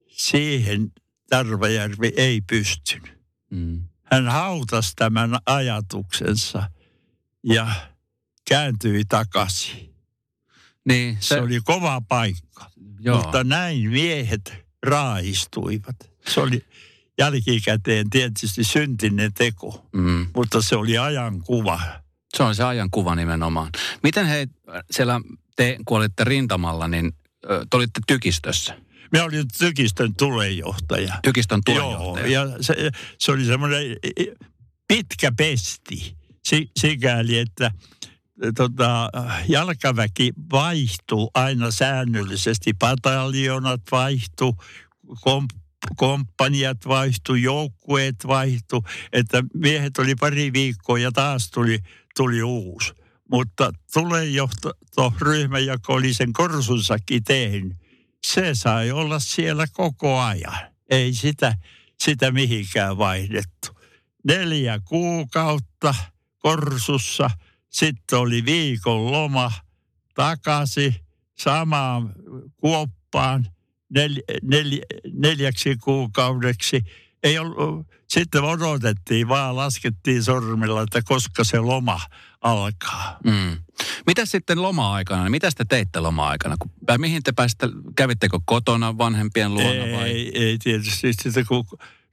Siihen 0.08 0.92
Tarvajärvi 1.30 2.14
ei 2.18 2.42
pystynyt. 2.42 3.18
Mm. 3.50 3.84
Hän 4.14 4.28
hautasi 4.28 4.94
tämän 4.96 5.38
ajatuksensa 5.46 6.70
ja 7.44 7.68
kääntyi 8.50 9.06
takaisin. 9.10 9.96
Niin, 10.86 11.18
se... 11.20 11.28
se 11.28 11.42
oli 11.42 11.60
kova 11.64 12.02
paikka. 12.08 12.72
Joo. 13.00 13.22
Mutta 13.22 13.44
näin 13.44 13.90
miehet 13.90 14.54
raahistuivat. 14.84 15.96
Se 16.28 16.40
oli 16.40 16.66
jälkikäteen 17.18 18.10
tietysti 18.10 18.64
syntinen 18.64 19.34
teko, 19.34 19.90
mm. 19.94 20.28
mutta 20.36 20.62
se 20.62 20.76
oli 20.76 20.98
ajankuva. 20.98 21.82
Se 22.38 22.44
on 22.44 22.56
se 22.56 22.64
ajankuva 22.64 23.16
nimenomaan. 23.16 23.70
Miten 24.04 24.26
he 24.26 24.48
siellä 24.92 25.22
te, 25.56 25.78
kun 25.86 25.98
olitte 25.98 26.24
rintamalla, 26.24 26.88
niin 26.88 27.12
te 27.70 27.78
olitte 27.78 28.02
tykistössä. 28.08 28.78
Me 29.14 29.22
olin 29.22 29.46
tykistön 29.58 30.16
tulejohtaja. 30.16 31.20
Tykistön 31.24 31.62
tulejohtaja. 31.66 32.28
Joo, 32.28 32.46
ja 32.46 32.64
se, 32.64 32.92
se 33.20 33.32
oli 33.32 33.46
semmoinen 33.46 33.82
pitkä 34.88 35.32
pesti 35.38 36.18
sikäli, 36.80 37.38
että 37.38 37.72
tota, 38.56 39.10
jalkaväki 39.48 40.34
vaihtui 40.52 41.30
aina 41.34 41.72
säännöllisesti. 41.72 42.74
Pataljonat 42.74 43.82
vaihtui, 43.92 44.54
kom, 45.22 45.48
komppaniat 45.96 46.78
vaihtui, 46.88 47.42
joukkueet 47.42 48.16
vaihtui. 48.28 48.82
Että 49.12 49.44
miehet 49.54 49.98
oli 49.98 50.16
pari 50.16 50.54
viikkoa 50.54 51.00
ja 51.00 51.12
taas 51.12 51.52
tuli, 51.52 51.80
tuli 52.16 52.44
uusi. 52.44 52.94
Mutta 53.32 53.72
ryhmä, 55.22 55.60
joka 55.60 55.94
oli 55.94 56.14
sen 56.14 56.34
korsunsakin 56.34 57.24
tehnyt, 57.24 57.83
se 58.26 58.56
sai 58.56 58.92
olla 58.92 59.20
siellä 59.20 59.66
koko 59.74 60.20
ajan. 60.20 60.58
Ei 60.90 61.14
sitä, 61.14 61.56
sitä 62.04 62.32
mihinkään 62.32 62.98
vaihdettu. 62.98 63.80
Neljä 64.24 64.80
kuukautta 64.86 65.96
korsussa, 66.40 67.30
sitten 67.70 68.20
oli 68.20 68.46
viikon 68.46 69.12
loma 69.12 69.52
takaisin 70.16 70.96
samaan 71.38 72.14
kuoppaan 72.58 73.48
nel, 73.90 74.16
nel, 74.42 74.80
neljäksi 75.14 75.76
kuukaudeksi. 75.76 76.84
Ei 77.24 77.40
ollut, 77.40 77.88
sitten 78.10 78.44
odotettiin 78.44 79.28
vaan, 79.28 79.56
laskettiin 79.56 80.24
sormilla, 80.24 80.82
että 80.82 81.02
koska 81.06 81.44
se 81.44 81.60
loma 81.60 82.00
alkaa. 82.44 83.18
Mm. 83.24 83.58
Mitä 84.08 84.26
sitten 84.26 84.62
loma-aikana? 84.62 85.30
Mitä 85.30 85.50
te 85.58 85.66
teitte 85.70 86.00
loma-aikana? 86.00 86.56
Vai 86.88 86.98
mihin 86.98 87.24
te 87.24 87.32
pääsitte? 87.32 87.70
Kävittekö 87.96 88.40
kotona 88.46 88.98
vanhempien 88.98 89.54
luona 89.54 89.98
vai? 89.98 90.10
Ei, 90.10 90.44
ei 90.44 90.58
tietysti. 90.58 91.14
Sitten 91.14 91.46
kun 91.46 91.66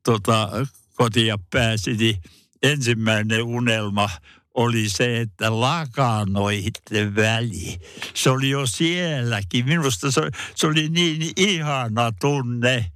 tota, 0.04 0.48
kotia 0.94 1.38
pääsi, 1.50 1.92
niin 1.92 2.16
ensimmäinen 2.62 3.42
unelma 3.42 4.10
oli 4.54 4.88
se, 4.88 5.20
että 5.20 5.60
lakanoitte 5.60 7.14
väli. 7.16 7.80
Se 8.14 8.30
oli 8.30 8.50
jo 8.50 8.66
sielläkin. 8.66 9.64
Minusta 9.64 10.10
se, 10.10 10.20
se 10.54 10.66
oli 10.66 10.88
niin 10.88 11.32
ihana 11.36 12.12
tunne 12.20 12.92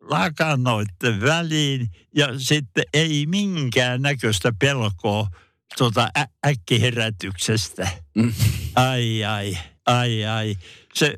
lakanoitte 0.00 1.20
väliin 1.20 1.90
ja 2.16 2.38
sitten 2.38 2.84
ei 2.94 3.26
minkään 3.26 4.02
näköistä 4.02 4.52
pelkoa 4.58 5.28
tuota 5.78 6.08
ä- 6.18 6.26
äkkiherätyksestä. 6.46 7.88
Mm. 8.14 8.34
Ai, 8.76 9.24
ai, 9.24 9.58
ai, 9.86 10.24
ai. 10.26 10.56
Se, 10.94 11.14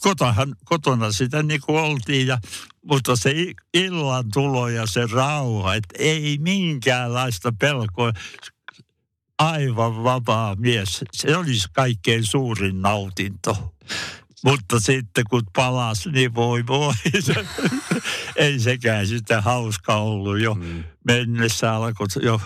kotahan, 0.00 0.56
kotona 0.64 1.12
sitä 1.12 1.42
niin 1.42 1.60
kuin 1.66 1.78
oltiin, 1.78 2.26
ja, 2.26 2.38
mutta 2.84 3.16
se 3.16 3.34
illan 3.74 4.24
tulo 4.32 4.68
ja 4.68 4.86
se 4.86 5.06
rauha, 5.12 5.74
että 5.74 5.94
ei 5.98 6.38
minkäänlaista 6.40 7.52
pelkoa. 7.60 8.12
aivan 9.38 10.04
vapaa 10.04 10.54
mies. 10.54 11.04
Se 11.12 11.36
olisi 11.36 11.68
kaikkein 11.72 12.24
suurin 12.24 12.82
nautinto. 12.82 13.74
Mutta 14.44 14.80
sitten 14.80 15.24
kun 15.30 15.42
palas, 15.56 16.06
niin 16.06 16.34
voi 16.34 16.66
voi. 16.66 16.94
Ei 18.36 18.60
sekään 18.60 19.06
sitä 19.06 19.40
hauska 19.40 19.96
ollut 19.96 20.40
jo. 20.40 20.54
Mm. 20.54 20.84
Mennessä 21.04 21.74
alkoi 21.74 22.06
jo 22.22 22.40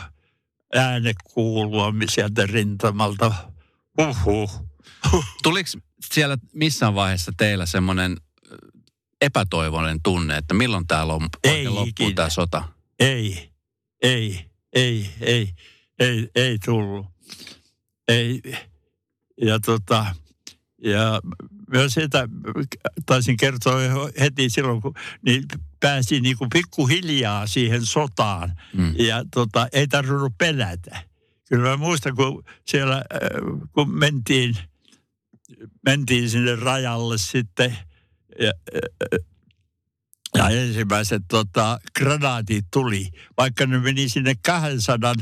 ääne 0.74 1.12
kuulua 1.24 1.92
sieltä 2.08 2.46
rintamalta. 2.46 3.32
Uhuh. 3.98 4.66
Tuliko 5.42 5.70
siellä 6.12 6.38
missään 6.52 6.94
vaiheessa 6.94 7.32
teillä 7.36 7.66
semmoinen 7.66 8.16
epätoivoinen 9.20 10.02
tunne, 10.02 10.36
että 10.36 10.54
milloin 10.54 10.86
tämä 10.86 11.04
lom- 11.04 11.38
ei 11.44 11.68
loppuu 11.68 12.12
tämä 12.14 12.30
sota? 12.30 12.68
Ei, 12.98 13.50
ei, 14.02 14.50
ei, 14.72 15.10
ei, 15.20 15.50
ei, 15.98 16.28
ei 16.34 16.58
tullut. 16.64 17.06
Ei. 18.08 18.42
Ja 19.42 19.60
tota, 19.60 20.06
ja 20.84 21.20
myös 21.72 21.94
sitä 21.94 22.28
taisin 23.06 23.36
kertoa 23.36 23.78
heti 24.20 24.50
silloin, 24.50 24.80
kun 24.80 24.94
niin 25.22 25.44
pääsi 25.80 26.20
niin 26.20 26.38
kuin 26.38 26.50
pikkuhiljaa 26.52 27.46
siihen 27.46 27.86
sotaan. 27.86 28.52
Mm. 28.74 28.94
Ja 28.98 29.24
tota, 29.34 29.68
ei 29.72 29.88
tarvinnut 29.88 30.32
pelätä. 30.38 31.02
Kyllä 31.48 31.68
mä 31.68 31.76
muistan, 31.76 32.16
kun 32.16 32.44
siellä, 32.66 32.96
äh, 32.96 33.68
kun 33.72 33.90
mentiin, 33.98 34.56
mentiin 35.86 36.30
sinne 36.30 36.56
rajalle 36.56 37.18
sitten, 37.18 37.76
ja, 38.40 38.52
äh, 38.74 39.20
ja 40.34 40.48
ensimmäiset 40.48 41.22
tota, 41.28 41.78
granaatit 41.98 42.64
tuli, 42.72 43.08
vaikka 43.36 43.66
ne 43.66 43.78
meni 43.78 44.08
sinne 44.08 44.34
200 44.46 45.14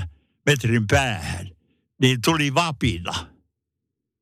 metrin 0.46 0.86
päähän, 0.86 1.48
niin 2.00 2.18
tuli 2.24 2.54
vapina 2.54 3.38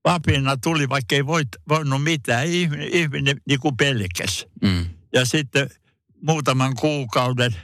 vapina 0.07 0.57
tuli, 0.57 0.88
vaikka 0.88 1.14
ei 1.14 1.26
voit, 1.26 1.49
voinut 1.69 2.02
mitään. 2.02 2.47
Ihminen, 2.47 2.88
ihminen 2.93 3.40
niin 3.49 3.61
kuin 3.61 3.76
pelkäs. 3.76 4.47
Mm. 4.62 4.87
Ja 5.12 5.25
sitten 5.25 5.71
muutaman 6.26 6.75
kuukauden, 6.75 7.56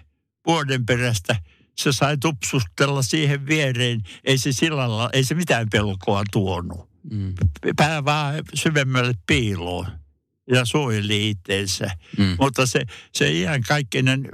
vuoden 0.47 0.87
perästä 0.87 1.37
se 1.78 1.92
sai 1.92 2.16
tupsustella 2.19 3.02
siihen 3.02 3.47
viereen. 3.47 4.02
Ei 4.25 4.38
se 4.38 4.52
sillalla, 4.52 5.11
ei 5.12 5.25
se 5.25 5.35
mitään 5.35 5.66
pelkoa 5.73 6.23
tuonut. 6.33 6.88
Mm. 7.11 7.35
Pää 7.76 8.04
vaan 8.04 8.35
syvemmälle 8.54 9.14
piiloon 9.26 9.87
ja 10.50 10.64
suojeli 10.64 11.31
itteensä. 11.31 11.90
Mm. 12.19 12.37
Mutta 12.40 12.66
se, 12.66 12.83
se 13.12 13.33
iän 13.33 13.62
kaikkinen, 13.62 14.28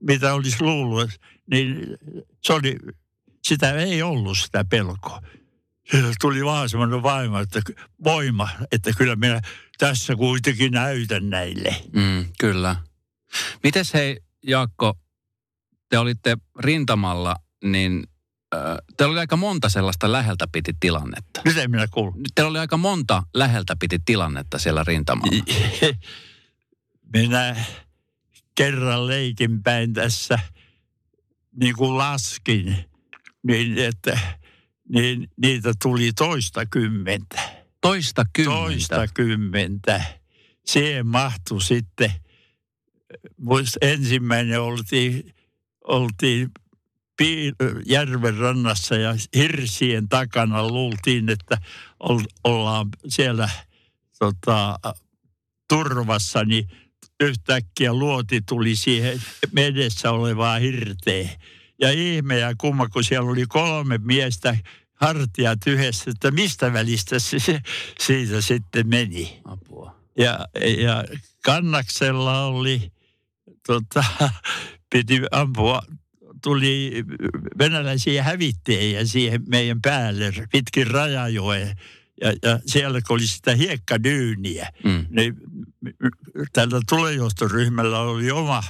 mitä 0.00 0.34
olisi 0.34 0.56
luullut, 0.60 1.10
niin 1.50 1.86
se 2.42 2.52
oli, 2.52 2.76
sitä 3.42 3.72
ei 3.72 4.02
ollut 4.02 4.38
sitä 4.38 4.64
pelkoa 4.64 5.20
tuli 6.20 6.44
vaan 6.44 6.68
semmoinen 6.68 7.02
vaima, 7.02 7.40
että 7.40 7.62
voima, 8.04 8.48
että 8.72 8.90
kyllä 8.98 9.16
minä 9.16 9.40
tässä 9.78 10.16
kuitenkin 10.16 10.72
näytän 10.72 11.30
näille. 11.30 11.76
Mm, 11.92 12.24
kyllä. 12.38 12.76
Mites 13.62 13.94
hei 13.94 14.20
Jaakko, 14.46 14.94
te 15.88 15.98
olitte 15.98 16.36
rintamalla, 16.58 17.36
niin 17.64 18.04
äh, 18.54 18.60
teillä 18.96 19.12
oli 19.12 19.20
aika 19.20 19.36
monta 19.36 19.68
sellaista 19.68 20.12
läheltä 20.12 20.48
piti 20.52 20.72
tilannetta. 20.80 21.40
Nyt 21.44 21.56
ei 21.56 21.68
minä 21.68 21.86
kuulu. 21.90 22.14
Teillä 22.34 22.50
oli 22.50 22.58
aika 22.58 22.76
monta 22.76 23.22
läheltä 23.34 23.76
piti 23.80 23.98
tilannetta 24.04 24.58
siellä 24.58 24.84
rintamalla. 24.84 25.44
minä 27.14 27.56
kerran 28.54 29.06
leikin 29.06 29.62
päin 29.62 29.92
tässä 29.92 30.38
niin 31.60 31.74
kuin 31.76 31.98
laskin, 31.98 32.76
niin 33.42 33.78
että 33.78 34.18
niin 34.88 35.30
niitä 35.36 35.72
tuli 35.82 36.12
toista 36.12 36.66
kymmentä. 36.66 37.42
Toista 37.80 38.24
kymmentä? 38.32 38.60
Toista 38.60 39.06
kymmentä. 39.14 40.04
Siihen 40.66 41.06
mahtui 41.06 41.62
sitten, 41.62 42.12
ensimmäinen 43.82 44.60
oltiin, 44.60 45.34
oltiin 45.84 46.50
järven 47.86 48.36
rannassa 48.36 48.94
ja 48.94 49.14
hirsien 49.36 50.08
takana 50.08 50.68
luultiin, 50.68 51.28
että 51.28 51.58
ollaan 52.44 52.88
siellä 53.08 53.50
tota, 54.18 54.78
turvassa, 55.68 56.44
niin 56.44 56.68
yhtäkkiä 57.20 57.94
luoti 57.94 58.40
tuli 58.48 58.76
siihen 58.76 59.22
medessä 59.52 60.10
olevaa 60.10 60.58
hirteen. 60.58 61.30
Ja 61.80 61.90
ihme 61.90 62.38
ja 62.38 62.54
kumma, 62.58 62.88
kun 62.88 63.04
siellä 63.04 63.30
oli 63.30 63.46
kolme 63.48 63.98
miestä 63.98 64.56
hartiat 64.94 65.58
yhdessä, 65.66 66.10
että 66.10 66.30
mistä 66.30 66.72
välistä 66.72 67.18
se 67.18 67.60
siitä 68.00 68.40
sitten 68.40 68.88
meni. 68.88 69.40
Apua. 69.44 69.96
Ja, 70.18 70.38
ja 70.78 71.04
kannaksella 71.44 72.44
oli, 72.44 72.92
tota, 73.66 74.04
piti 74.90 75.20
ampua, 75.30 75.82
tuli 76.42 77.04
venäläisiä 77.58 78.22
hävittäjiä 78.22 79.04
siihen 79.04 79.42
meidän 79.48 79.80
päälle 79.82 80.32
pitkin 80.52 80.86
rajajoen. 80.86 81.76
Ja, 82.20 82.32
ja 82.42 82.58
siellä 82.66 83.00
kun 83.06 83.14
oli 83.14 83.26
sitä 83.26 83.54
hiekkadyyniä, 83.54 84.70
mm. 84.84 85.06
niin 85.10 85.36
tällä 86.52 86.80
tulejohtoryhmällä 86.88 88.00
oli 88.00 88.30
oma 88.30 88.62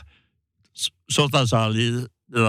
sotasaali 1.11 1.93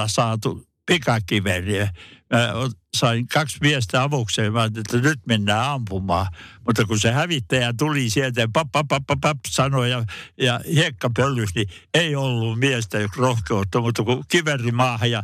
saatu 0.08 0.68
pikakiveriä. 0.86 1.94
Mä 2.34 2.54
sain 2.96 3.28
kaksi 3.28 3.58
miestä 3.62 4.04
avukseen, 4.04 4.54
mä 4.54 4.64
että 4.64 4.98
nyt 4.98 5.20
mennään 5.28 5.70
ampumaan. 5.72 6.28
Mutta 6.66 6.86
kun 6.86 7.00
se 7.00 7.12
hävittäjä 7.12 7.74
tuli 7.78 8.10
sieltä 8.10 8.42
ja 8.42 8.48
pap, 8.54 8.72
pap, 8.72 8.88
pap, 8.88 9.04
pap, 9.08 9.20
pap 9.22 9.38
sanoi 9.48 9.92
ja, 9.92 10.06
ja 10.38 10.60
hiekka 10.74 11.10
pöllys, 11.16 11.56
niin 11.56 11.68
ei 11.94 12.16
ollut 12.16 12.60
miestä 12.60 12.98
rohkeutta, 13.18 13.82
mutta 13.82 14.04
kun 14.04 14.24
kiveri 14.28 14.72
maahan 14.72 15.12
ja 15.12 15.24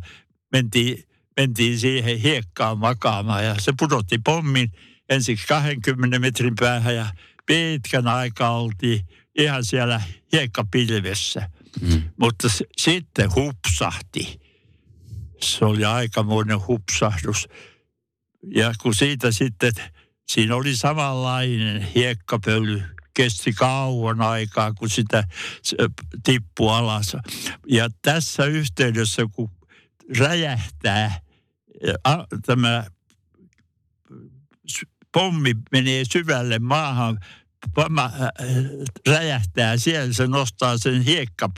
mentiin, 0.52 1.04
mentiin 1.40 1.80
siihen 1.80 2.20
hiekkaan 2.20 2.78
makaamaan 2.78 3.46
ja 3.46 3.56
se 3.60 3.74
pudotti 3.80 4.18
pommin 4.26 4.72
ensiksi 5.10 5.48
20 5.48 6.20
metrin 6.20 6.56
päähän 6.60 6.96
ja 6.96 7.06
pitkän 7.46 8.08
aikaa 8.08 8.60
oltiin 8.60 9.02
ihan 9.38 9.66
siellä 9.66 10.02
hiekkapilvessä. 10.34 11.50
Mm. 11.82 12.02
Mutta 12.20 12.50
s- 12.50 12.64
sitten 12.78 13.36
hupsahti 13.36 14.41
se 15.44 15.66
oli 15.66 15.86
aikamoinen 15.86 16.68
hupsahdus. 16.68 17.48
Ja 18.56 18.74
kun 18.82 18.96
siitä 18.96 19.32
sitten, 19.32 19.72
siinä 20.28 20.56
oli 20.56 20.76
samanlainen 20.76 21.82
hiekkapöly, 21.82 22.84
kesti 23.14 23.54
kauan 23.54 24.22
aikaa, 24.22 24.74
kun 24.74 24.90
sitä 24.90 25.24
tippui 26.24 26.72
alas. 26.72 27.18
Ja 27.68 27.90
tässä 28.02 28.46
yhteydessä, 28.46 29.22
kun 29.32 29.52
räjähtää, 30.18 31.22
tämä 32.46 32.86
pommi 35.12 35.54
menee 35.72 36.04
syvälle 36.12 36.60
maahan, 36.60 37.20
räjähtää 39.08 39.78
siellä, 39.78 40.14
se 40.14 40.28
nostaa 40.28 40.78
sen 40.78 41.02
hiekka 41.02 41.50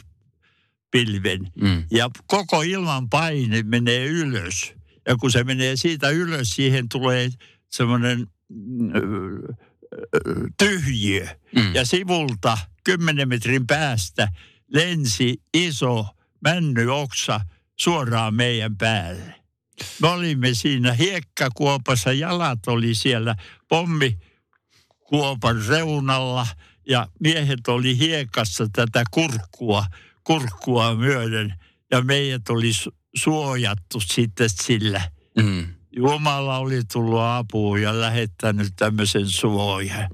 pilven. 0.94 1.52
Mm. 1.62 1.84
Ja 1.92 2.10
koko 2.28 2.62
ilman 2.62 3.10
paine 3.10 3.64
menee 3.64 4.06
ylös. 4.06 4.74
Ja 5.08 5.16
kun 5.16 5.32
se 5.32 5.44
menee 5.44 5.76
siitä 5.76 6.10
ylös, 6.10 6.50
siihen 6.56 6.90
tulee 6.90 7.30
semmoinen 7.72 8.28
tyhjiö. 10.58 11.28
Mm. 11.56 11.76
Ja 11.76 11.86
sivulta 11.86 12.58
kymmenen 12.84 13.30
metrin 13.30 13.68
päästä 13.68 14.28
lensi 14.74 15.42
iso 15.54 16.08
männyoksa 16.44 17.42
suoraan 17.80 18.36
meidän 18.36 18.78
päälle. 18.78 19.36
Me 20.02 20.08
olimme 20.08 20.54
siinä 20.54 20.94
hiekkakuopassa, 20.94 22.12
jalat 22.12 22.68
oli 22.68 22.96
siellä 22.96 23.36
pommikuopan 23.68 25.66
reunalla 25.68 26.48
ja 26.90 27.08
miehet 27.20 27.68
oli 27.68 27.98
hiekassa 27.98 28.68
tätä 28.74 29.04
kurkkua 29.12 29.86
kurkkua 30.24 30.96
myöden 30.96 31.54
ja 31.92 32.02
meidät 32.02 32.50
oli 32.50 32.72
suojattu 33.16 34.00
sitten 34.00 34.50
sillä. 34.50 35.02
Mm. 35.42 35.68
Jumala 35.96 36.58
oli 36.58 36.82
tullut 36.94 37.20
apuun 37.20 37.82
ja 37.82 38.02
lähettänyt 38.02 38.74
tämmöisen 38.76 39.30
suojan. 39.30 40.10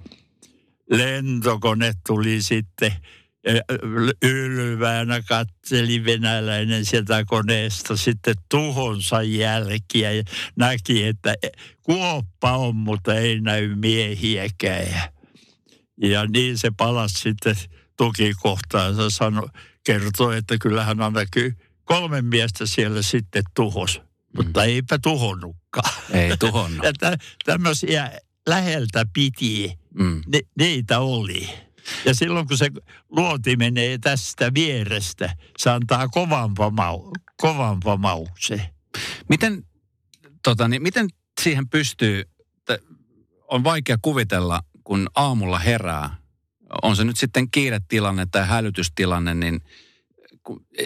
Lentokone 0.90 1.94
tuli 2.08 2.42
sitten 2.42 2.94
ylväänä 4.22 5.22
katseli 5.22 6.06
venäläinen 6.06 6.86
sieltä 6.86 7.26
koneesta 7.26 7.98
sitten 7.98 8.36
tuhonsa 8.50 9.22
jälkiä 9.22 10.12
ja 10.12 10.24
näki, 10.56 11.04
että 11.04 11.36
kuoppa 11.84 12.58
on, 12.58 12.76
mutta 12.76 13.16
ei 13.16 13.42
näy 13.42 13.76
miehiäkään. 13.76 15.12
Ja 16.02 16.26
niin 16.26 16.58
se 16.58 16.72
palasi 16.78 17.20
sitten 17.20 17.56
tukikohtaan 17.98 18.98
ja 18.98 19.10
sanoi, 19.10 19.50
kertoi, 19.86 20.38
että 20.38 20.58
kyllähän 20.62 21.02
ainakin 21.02 21.58
kolme 21.84 22.22
miestä 22.22 22.66
siellä 22.66 23.02
sitten 23.02 23.44
tuhos. 23.56 24.02
mutta 24.38 24.64
eipä 24.64 25.00
tuhonnutkaan. 25.04 25.94
Ei 26.12 26.38
tuhonnut. 26.38 26.84
Ja 26.86 26.94
tä, 27.00 27.18
tämmöisiä 27.46 28.12
läheltä 28.48 29.06
piti, 29.14 29.80
Mm. 29.94 30.22
ne, 30.28 30.40
niitä 30.60 31.00
oli. 31.00 31.50
Ja 32.06 32.14
silloin 32.16 32.48
kun 32.48 32.58
se 32.58 32.70
luoti 33.10 33.56
menee 33.56 33.98
tästä 33.98 34.54
vierestä, 34.54 35.36
se 35.58 35.70
antaa 35.70 36.08
kovan, 36.08 36.54
pamau, 36.54 37.12
kovan 37.38 37.80
pamauksen. 37.80 38.62
Miten, 39.30 39.66
tota, 40.44 40.68
niin, 40.68 40.82
miten 40.84 41.08
siihen 41.42 41.70
pystyy, 41.70 42.24
on 43.48 43.64
vaikea 43.64 43.98
kuvitella, 44.02 44.62
kun 44.84 45.10
aamulla 45.16 45.60
herää, 45.60 46.18
on 46.82 46.96
se 46.96 47.04
nyt 47.04 47.18
sitten 47.18 47.52
kiiretilanne 47.52 48.28
tai 48.32 48.48
hälytystilanne, 48.48 49.34
niin 49.34 49.62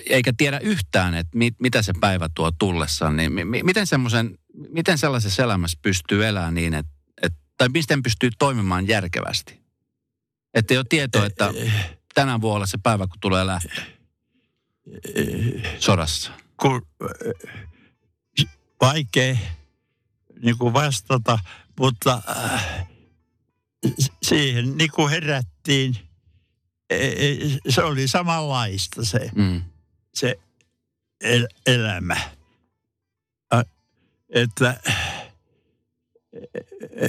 eikä 0.09 0.33
tiedä 0.37 0.59
yhtään, 0.59 1.13
että 1.13 1.37
mit, 1.37 1.55
mitä 1.59 1.81
se 1.81 1.93
päivä 1.99 2.29
tuo 2.35 2.51
tullessaan, 2.51 3.17
niin 3.17 3.31
mi, 3.31 3.45
mi- 3.45 3.63
miten, 3.63 3.87
semmoisen, 3.87 4.37
miten 4.69 4.97
sellaisessa 4.97 5.43
elämässä 5.43 5.77
pystyy 5.81 6.27
elämään 6.27 6.53
niin, 6.53 6.73
että, 6.73 6.91
et, 7.21 7.33
tai 7.57 7.69
miten 7.69 8.03
pystyy 8.03 8.29
toimimaan 8.39 8.87
järkevästi? 8.87 9.61
Että 10.53 10.73
ei 10.73 10.77
ole 10.77 10.85
tietoa, 10.89 11.25
että 11.25 11.53
tänään 12.13 12.39
olla 12.43 12.65
se 12.65 12.77
päivä, 12.83 13.07
kun 13.07 13.19
tulee 13.19 13.45
lähtö 13.45 13.81
sodassa. 15.79 16.31
Kun, 16.61 16.87
vaikea 18.81 19.37
niin 20.41 20.57
kuin 20.57 20.73
vastata, 20.73 21.39
mutta 21.79 22.21
äh, 22.29 22.87
siihen 24.23 24.77
niin 24.77 24.91
kuin 24.91 25.09
herättiin, 25.09 25.52
e- 26.89 27.29
e- 27.29 27.59
se 27.69 27.83
oli 27.83 28.07
samanlaista 28.07 29.05
se, 29.05 29.29
Mm. 29.35 29.61
se 30.13 30.39
el- 31.21 31.47
elämä. 31.65 32.17
Että 34.29 34.79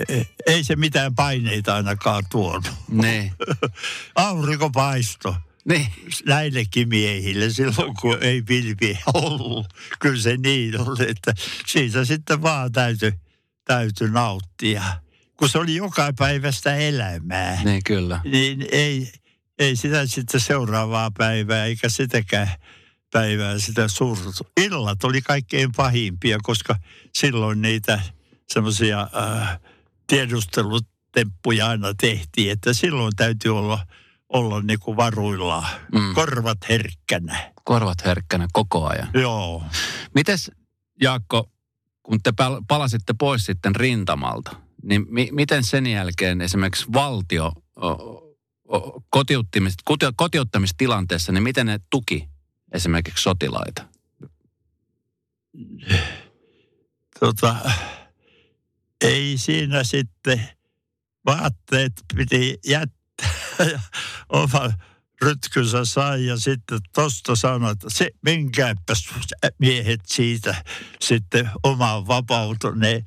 e- 0.09 0.23
ei 0.47 0.64
se 0.64 0.77
mitään 0.77 1.14
paineita 1.14 1.75
ainakaan 1.75 2.25
tuonut. 2.31 2.71
Niin. 2.88 3.33
Aurinko 4.14 4.71
paisto 4.71 5.37
niin. 5.64 5.87
näillekin 6.27 6.88
miehille 6.88 7.51
silloin, 7.51 7.95
kun 8.01 8.19
ei 8.23 8.43
pilviä 8.43 8.99
ollut. 9.14 9.67
Kyllä 10.01 10.21
se 10.23 10.37
niin 10.37 10.81
oli, 10.81 11.11
että 11.11 11.35
siitä 11.67 12.05
sitten 12.05 12.43
vaan 12.43 12.73
täytyy, 12.73 13.12
täytyy 13.64 14.11
nauttia. 14.11 14.85
Kun 15.37 15.49
se 15.49 15.59
oli 15.59 15.75
joka 15.75 16.12
päivästä 16.18 16.77
elämää, 16.77 17.64
Niin 17.64 17.81
kyllä. 17.87 18.20
niin 18.25 18.66
ei, 18.73 19.12
ei 19.59 19.77
sitä 19.77 20.07
sitten 20.07 20.40
seuraavaa 20.40 21.11
päivää 21.18 21.64
eikä 21.64 21.88
sitäkään 21.88 22.49
päivää 23.12 23.59
sitä 23.59 23.88
surtu. 23.88 24.31
Illat 24.61 25.05
oli 25.05 25.23
kaikkein 25.23 25.73
pahimpia, 25.77 26.38
koska 26.42 26.77
silloin 27.18 27.62
niitä 27.62 28.01
semmoisia 28.53 29.01
äh, 29.16 29.59
tiedustelutemppuja 30.07 31.68
aina 31.68 31.94
tehtiin, 32.01 32.51
että 32.53 32.73
silloin 32.73 33.12
täytyy 33.16 33.59
olla, 33.59 33.87
olla 34.29 34.61
niin 34.61 34.79
kuin 34.79 34.97
varuillaan, 34.97 35.66
Mm. 35.92 36.14
korvat 36.14 36.59
herkkänä. 36.68 37.53
Korvat 37.64 38.05
herkkänä 38.05 38.47
koko 38.53 38.87
ajan. 38.88 39.09
Joo. 39.14 39.64
Mites 40.14 40.51
Jaakko, 41.03 41.51
kun 42.03 42.18
te 42.23 42.33
pal- 42.33 42.62
palasitte 42.68 43.14
pois 43.18 43.44
sitten 43.47 43.77
rintamalta, 43.77 44.57
niin 44.85 45.07
mi- 45.09 45.29
miten 45.33 45.64
sen 45.64 45.87
jälkeen 45.87 46.40
esimerkiksi 46.40 46.87
valtio 46.92 47.53
o, 47.77 47.88
o, 48.68 49.03
kotiuttamis- 49.16 49.83
koti- 49.85 50.12
kotiuttamistilanteessa, 50.16 51.33
niin 51.33 51.42
miten 51.42 51.66
ne 51.66 51.81
tuki 51.90 52.29
esimerkiksi 52.73 53.23
sotilaita? 53.23 53.88
Tota, 57.20 57.57
ei 59.01 59.38
siinä 59.38 59.85
sitten 59.85 60.49
vaatteet 61.27 61.92
piti 62.16 62.59
jättää 62.66 63.31
ja 63.73 63.81
oma 64.29 64.73
rytkynsä 65.23 65.85
sai 65.85 66.27
ja 66.27 66.37
sitten 66.37 66.79
tosta 66.94 67.37
sanoi, 67.37 67.73
että 67.73 67.87
se 67.90 68.11
menkääpäs 68.23 69.09
miehet 69.59 70.01
siitä 70.07 70.64
sitten 71.01 71.51
omaan 71.62 72.07
vapautuneen. 72.07 73.05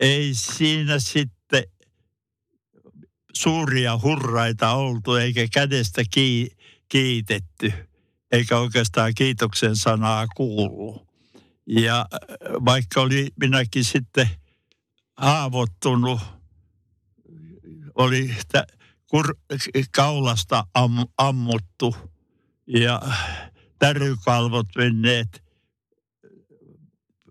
Ei 0.00 0.34
siinä 0.34 0.98
sitten 0.98 1.64
suuria 3.32 3.98
hurraita 4.02 4.72
oltu 4.72 5.14
eikä 5.14 5.46
kädestä 5.52 6.02
ki- 6.10 6.50
kiitetty 6.88 7.72
eikä 8.32 8.58
oikeastaan 8.58 9.12
kiitoksen 9.14 9.76
sanaa 9.76 10.26
kuulu. 10.36 11.06
Ja 11.66 12.00
äh, 12.00 12.18
vaikka 12.64 13.00
oli 13.00 13.28
minäkin 13.40 13.84
sitten 13.84 14.28
haavoittunut, 15.16 16.20
oli 17.94 18.36
kur- 19.06 19.58
kaulasta 19.96 20.66
am- 20.74 21.08
ammuttu 21.18 21.96
ja 22.66 23.02
tärykalvot 23.78 24.66
menneet 24.76 25.44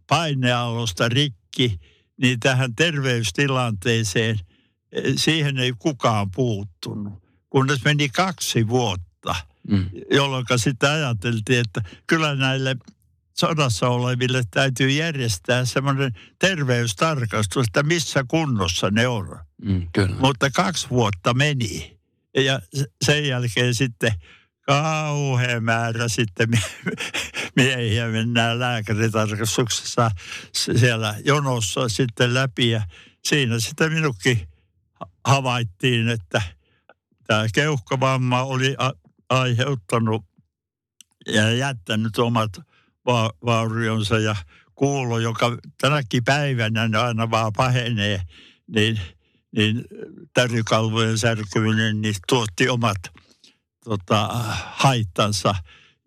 painealosta 0.08 1.10
rikki, 1.10 1.80
niin 2.22 2.40
tähän 2.40 2.76
terveystilanteeseen 2.76 4.40
eh, 4.92 5.14
siihen 5.16 5.58
ei 5.58 5.74
kukaan 5.80 6.32
puuttunut. 6.32 7.14
Kunnes 7.50 7.84
meni 7.84 8.10
kaksi 8.10 8.68
vuotta, 8.68 9.36
Mm. 9.70 9.90
jolloin 10.12 10.46
sitten 10.56 10.90
ajateltiin, 10.90 11.60
että 11.60 11.82
kyllä 12.08 12.36
näille 12.36 12.76
sodassa 13.38 13.90
oleville 13.90 14.44
täytyy 14.52 14.90
järjestää 14.90 15.66
semmoinen 15.66 16.12
terveystarkastus, 16.40 17.68
että 17.68 17.84
missä 17.84 18.26
kunnossa 18.28 18.90
ne 18.92 19.08
on. 19.08 19.40
Mm, 19.66 19.88
kyllä. 19.94 20.16
Mutta 20.20 20.50
kaksi 20.52 20.90
vuotta 20.90 21.34
meni. 21.34 22.00
Ja 22.36 22.62
sen 23.06 23.28
jälkeen 23.28 23.76
sitten 23.76 24.12
kauhean 24.66 25.64
määrä 25.64 26.08
sitten 26.08 26.50
mie- 26.50 26.96
miehiä 27.56 28.08
mennään 28.08 28.60
lääkäritarkastuksessa 28.60 30.12
siellä 30.54 31.16
jonossa 31.26 31.90
sitten 31.90 32.34
läpi. 32.34 32.70
Ja 32.70 32.82
siinä 33.26 33.60
sitten 33.60 33.94
minunkin 33.94 34.48
ha- 34.94 35.10
havaittiin, 35.26 36.10
että 36.10 36.42
tämä 37.28 37.46
keuhkovamma 37.54 38.44
oli 38.44 38.76
aiheuttanut 39.30 40.26
ja 41.28 41.52
jättänyt 41.52 42.18
omat 42.18 42.52
va- 43.06 43.34
vaurionsa 43.46 44.20
ja 44.20 44.36
kuulo, 44.76 45.20
joka 45.20 45.58
tänäkin 45.82 46.24
päivänä 46.24 47.02
aina 47.02 47.32
vaan 47.32 47.54
pahenee, 47.58 48.22
niin, 48.68 49.00
niin 49.56 49.86
tärykalvojen 50.34 51.18
särkyminen 51.18 52.02
niin 52.02 52.16
tuotti 52.28 52.70
omat 52.70 52.98
tota, 53.84 54.28
haittansa. 54.72 55.56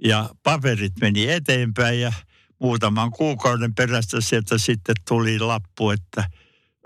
Ja 0.04 0.30
paperit 0.42 0.92
meni 1.00 1.30
eteenpäin 1.30 2.00
ja 2.00 2.12
muutaman 2.60 3.10
kuukauden 3.10 3.74
perästä 3.74 4.20
sieltä 4.20 4.58
sitten 4.58 4.94
tuli 5.08 5.38
lappu, 5.38 5.90
että 5.90 6.30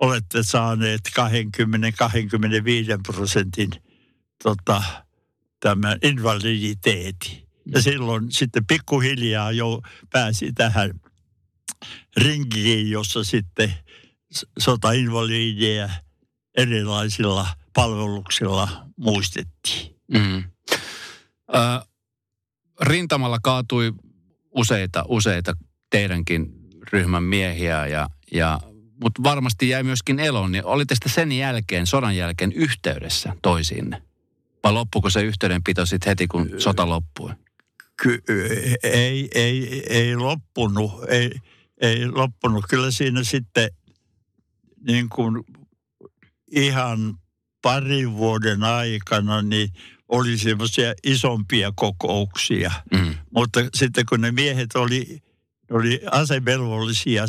olette 0.01 0.43
saaneet 0.43 1.01
20-25 1.09 1.23
prosentin 3.07 3.71
tota, 4.43 4.83
tämän 5.61 5.99
invaliditeetin. 6.03 7.49
Ja 7.67 7.83
silloin 7.83 8.33
sitten 8.33 8.67
pikkuhiljaa 8.67 9.53
jo 9.53 9.83
pääsi 10.13 10.53
tähän 10.53 11.01
ringiin, 12.17 12.91
jossa 12.91 13.25
sitten 13.25 13.75
sotainvalideja 14.59 15.91
erilaisilla 16.57 17.47
palveluksilla 17.75 18.87
muistettiin. 18.97 19.97
Mm. 20.13 20.45
Ö, 21.55 21.87
rintamalla 22.81 23.39
kaatui 23.43 23.93
useita, 24.51 25.05
useita 25.09 25.57
teidänkin 25.91 26.47
ryhmän 26.93 27.23
miehiä, 27.23 27.87
ja, 27.87 28.09
ja, 28.33 28.61
mutta 29.03 29.23
varmasti 29.23 29.69
jäi 29.69 29.83
myöskin 29.83 30.21
eloon. 30.21 30.53
Niin 30.53 30.65
olitte 30.65 30.95
sitten 30.95 31.13
sen 31.13 31.33
jälkeen, 31.33 31.87
sodan 31.87 32.17
jälkeen 32.17 32.53
yhteydessä 32.53 33.37
toisiinne? 33.43 34.03
Vai 34.65 34.73
loppuko 34.73 35.11
se 35.11 35.23
yhteydenpito 35.23 35.87
sitten 35.87 36.11
heti, 36.11 36.27
kun 36.27 36.51
sota 36.59 36.89
loppui? 36.89 37.31
Ky- 38.03 38.23
ei, 38.83 39.29
ei, 39.35 39.83
ei 39.89 40.17
loppunut, 40.17 40.93
ei, 41.09 41.31
ei 41.81 42.09
loppunut. 42.09 42.65
Kyllä 42.69 42.91
siinä 42.91 43.25
sitten 43.25 43.71
niin 44.87 45.09
kuin 45.09 45.45
ihan 46.51 47.19
parin 47.63 48.17
vuoden 48.17 48.65
aikana 48.65 49.43
niin 49.43 49.69
oli 50.11 50.39
semmoisia 50.39 50.95
isompia 51.05 51.73
kokouksia. 51.77 52.73
Mm. 52.93 53.15
Mutta 53.31 53.61
sitten 53.75 54.07
kun 54.07 54.21
ne 54.21 54.33
miehet 54.33 54.75
oli, 54.75 55.23
oli 55.71 56.01
asevelvollisia 56.11 57.25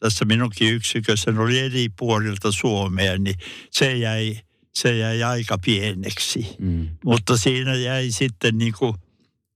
tässä 0.00 0.24
minunkin 0.24 0.74
yksikössä, 0.74 1.32
ne 1.32 1.40
oli 1.40 1.58
eri 1.58 1.88
puolilta 1.98 2.52
Suomea, 2.52 3.18
niin 3.18 3.34
se 3.70 3.96
jäi, 3.96 4.40
se 4.74 4.98
jäi 4.98 5.22
aika 5.22 5.58
pieneksi. 5.64 6.56
Mm. 6.58 6.88
Mutta 7.04 7.36
siinä 7.36 7.74
jäi 7.74 8.10
sitten 8.10 8.58
niin 8.58 8.72
kuin 8.78 8.94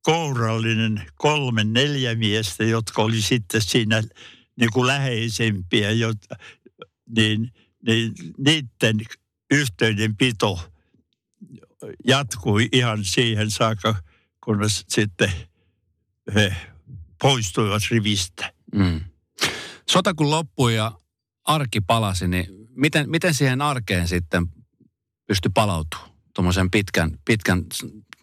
kourallinen 0.03 1.03
kolme, 1.15 1.65
neljä 1.65 2.15
miestä, 2.15 2.65
jotka 2.65 3.03
oli 3.03 3.23
sitten 3.23 3.63
siinä 3.63 4.03
niin 4.57 4.71
kuin 4.73 4.87
läheisempiä, 4.87 5.91
jota, 5.91 6.37
niin, 7.17 7.53
niin 7.87 8.13
niiden 8.39 9.01
yhteydenpito 9.51 10.76
jatkui 12.05 12.69
ihan 12.73 13.05
siihen 13.05 13.51
saakka, 13.51 13.95
kunnes 14.45 14.85
sitten 14.89 15.33
he 16.35 16.57
poistuivat 17.23 17.83
rivistä. 17.91 18.53
Mm. 18.75 19.01
Sota 19.91 20.15
kun 20.15 20.31
loppui 20.31 20.75
ja 20.75 20.93
arki 21.45 21.81
palasi, 21.81 22.29
niin 22.29 22.47
miten, 22.71 23.11
miten 23.11 23.35
siihen 23.35 23.63
arkeen 23.63 24.09
sitten 24.09 24.47
pystyi 25.27 25.51
palautumaan 25.55 26.11
tuommoisen 26.35 26.71
pitkän, 26.71 27.19
pitkän 27.25 27.65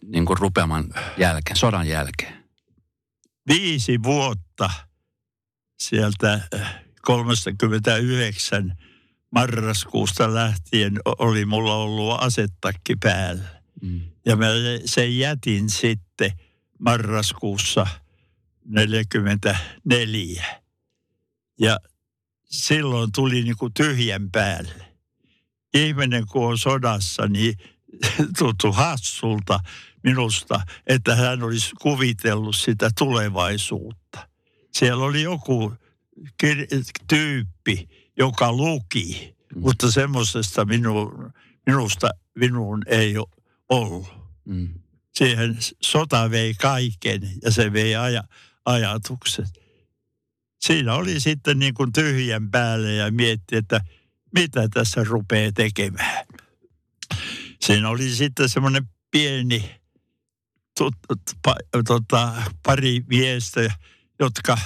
niin 0.05 0.25
kuin 0.25 0.37
rupeaman 0.37 0.93
jälkeen, 1.17 1.57
sodan 1.57 1.87
jälkeen? 1.87 2.43
Viisi 3.47 4.03
vuotta 4.03 4.69
sieltä 5.79 6.41
39 7.01 8.71
äh, 8.71 8.92
marraskuusta 9.33 10.33
lähtien 10.33 10.99
oli 11.05 11.45
mulla 11.45 11.75
ollut 11.75 12.21
asettakki 12.21 12.95
päällä. 12.95 13.61
Mm. 13.81 14.01
Ja 14.25 14.35
mä 14.35 14.45
sen 14.85 15.17
jätin 15.17 15.69
sitten 15.69 16.31
marraskuussa 16.79 17.87
44. 18.65 20.61
Ja 21.59 21.79
silloin 22.45 23.11
tuli 23.11 23.41
niin 23.41 23.57
kuin 23.57 23.73
tyhjän 23.73 24.31
päälle. 24.31 24.85
Ihminen 25.73 26.27
kun 26.27 26.47
on 26.47 26.57
sodassa, 26.57 27.27
niin 27.27 27.53
tuntuu 28.37 28.71
hassulta 28.71 29.59
minusta, 30.03 30.61
että 30.87 31.15
hän 31.15 31.43
olisi 31.43 31.71
kuvitellut 31.81 32.55
sitä 32.55 32.89
tulevaisuutta. 32.97 34.29
Siellä 34.73 35.03
oli 35.03 35.21
joku 35.21 35.73
tyyppi, 37.07 37.87
joka 38.17 38.51
luki, 38.51 39.35
mm. 39.55 39.61
mutta 39.61 39.91
semmoisesta 39.91 40.65
minu, 40.65 41.11
minusta 41.65 42.09
minun 42.35 42.83
ei 42.87 43.15
ollut. 43.69 44.07
Mm. 44.45 44.69
Siihen 45.15 45.57
sota 45.81 46.31
vei 46.31 46.53
kaiken 46.53 47.21
ja 47.41 47.51
se 47.51 47.73
vei 47.73 47.95
aja, 47.95 48.23
ajatukset. 48.65 49.45
Siinä 50.61 50.93
oli 50.93 51.19
sitten 51.19 51.59
niin 51.59 51.73
kuin 51.73 51.93
tyhjän 51.93 52.51
päälle 52.51 52.93
ja 52.93 53.11
mietti, 53.11 53.55
että 53.55 53.81
mitä 54.33 54.67
tässä 54.73 55.03
rupeaa 55.03 55.51
tekemään. 55.51 56.25
Siinä 57.61 57.89
oli 57.89 58.09
sitten 58.09 58.49
semmoinen 58.49 58.89
pieni 59.11 59.75
tut, 60.77 60.95
pa, 61.43 61.55
tota, 61.87 62.33
pari 62.63 63.03
miestä, 63.07 63.61
jotka 64.19 64.57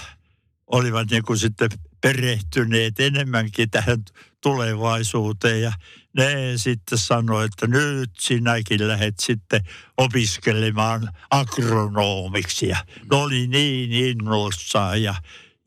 olivat 0.68 1.10
niin 1.10 1.24
kuin 1.24 1.40
sitten 1.40 1.70
perehtyneet 2.02 3.00
enemmänkin 3.00 3.70
tähän 3.70 4.04
tulevaisuuteen. 4.42 5.62
Ja 5.62 5.72
ne 6.18 6.54
sitten 6.56 6.98
sanoi, 6.98 7.46
että 7.46 7.68
nyt 7.68 8.12
sinäkin 8.20 8.88
lähdet 8.88 9.20
sitten 9.20 9.62
opiskelemaan 9.98 11.10
agronomiksi 11.32 12.68
ja 12.68 12.78
ne 13.12 13.18
oli 13.18 13.48
niin 13.48 13.92
innoissaan 13.92 15.04
ja, 15.04 15.16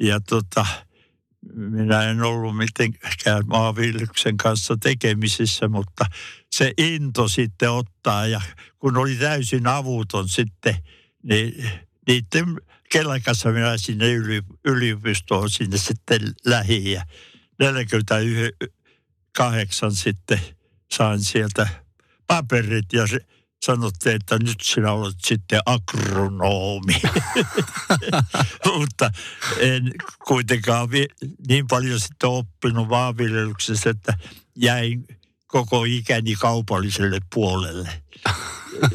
ja 0.00 0.20
tota, 0.20 0.66
minä 1.54 2.02
en 2.02 2.22
ollut 2.22 2.56
mitenkään 2.56 3.42
maanviljelyksen 3.46 4.36
kanssa 4.36 4.76
tekemisissä, 4.82 5.68
mutta 5.68 6.04
se 6.52 6.72
into 6.78 7.28
sitten 7.28 7.70
ottaa. 7.70 8.26
Ja 8.26 8.40
kun 8.78 8.96
oli 8.96 9.14
täysin 9.14 9.66
avuton 9.66 10.28
sitten, 10.28 10.76
niin 11.22 11.70
niiden 12.06 12.56
kelkassa 12.92 13.50
minä 13.50 13.76
sinne 13.76 14.06
yliopistoon 14.64 15.50
sinne 15.50 15.78
sitten 15.78 16.20
lähi 16.46 16.92
ja 16.92 17.04
48 17.58 19.92
sitten 19.92 20.40
sain 20.92 21.24
sieltä 21.24 21.68
paperit 22.26 22.92
ja 22.92 23.06
sanotte, 23.64 24.14
että 24.14 24.38
nyt 24.38 24.60
sinä 24.62 24.92
olet 24.92 25.16
sitten 25.26 25.60
agronomi. 25.66 27.02
Mutta 28.78 29.10
en 29.58 29.92
kuitenkaan 30.24 30.90
vi- 30.90 31.08
niin 31.48 31.66
paljon 31.66 32.00
sitten 32.00 32.28
oppinut 32.28 32.88
maanviljelyksessä, 32.88 33.90
että 33.90 34.18
jäin 34.56 35.06
koko 35.46 35.84
ikäni 35.84 36.34
kaupalliselle 36.34 37.18
puolelle. 37.34 38.02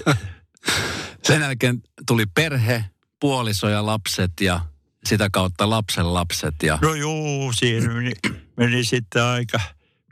Sen 1.24 1.42
jälkeen 1.42 1.84
tuli 2.08 2.26
perhe, 2.26 2.86
puoliso 3.20 3.70
ja 3.70 3.86
lapset 3.86 4.32
ja 4.42 4.60
sitä 5.06 5.30
kautta 5.32 5.70
lapsen 5.70 6.14
lapset. 6.14 6.56
Ja... 6.64 6.80
No 6.82 6.94
joo, 6.94 7.54
siinä 7.54 7.94
meni, 7.94 8.12
meni 8.58 8.84
sitten 8.84 9.24
aika, 9.24 9.60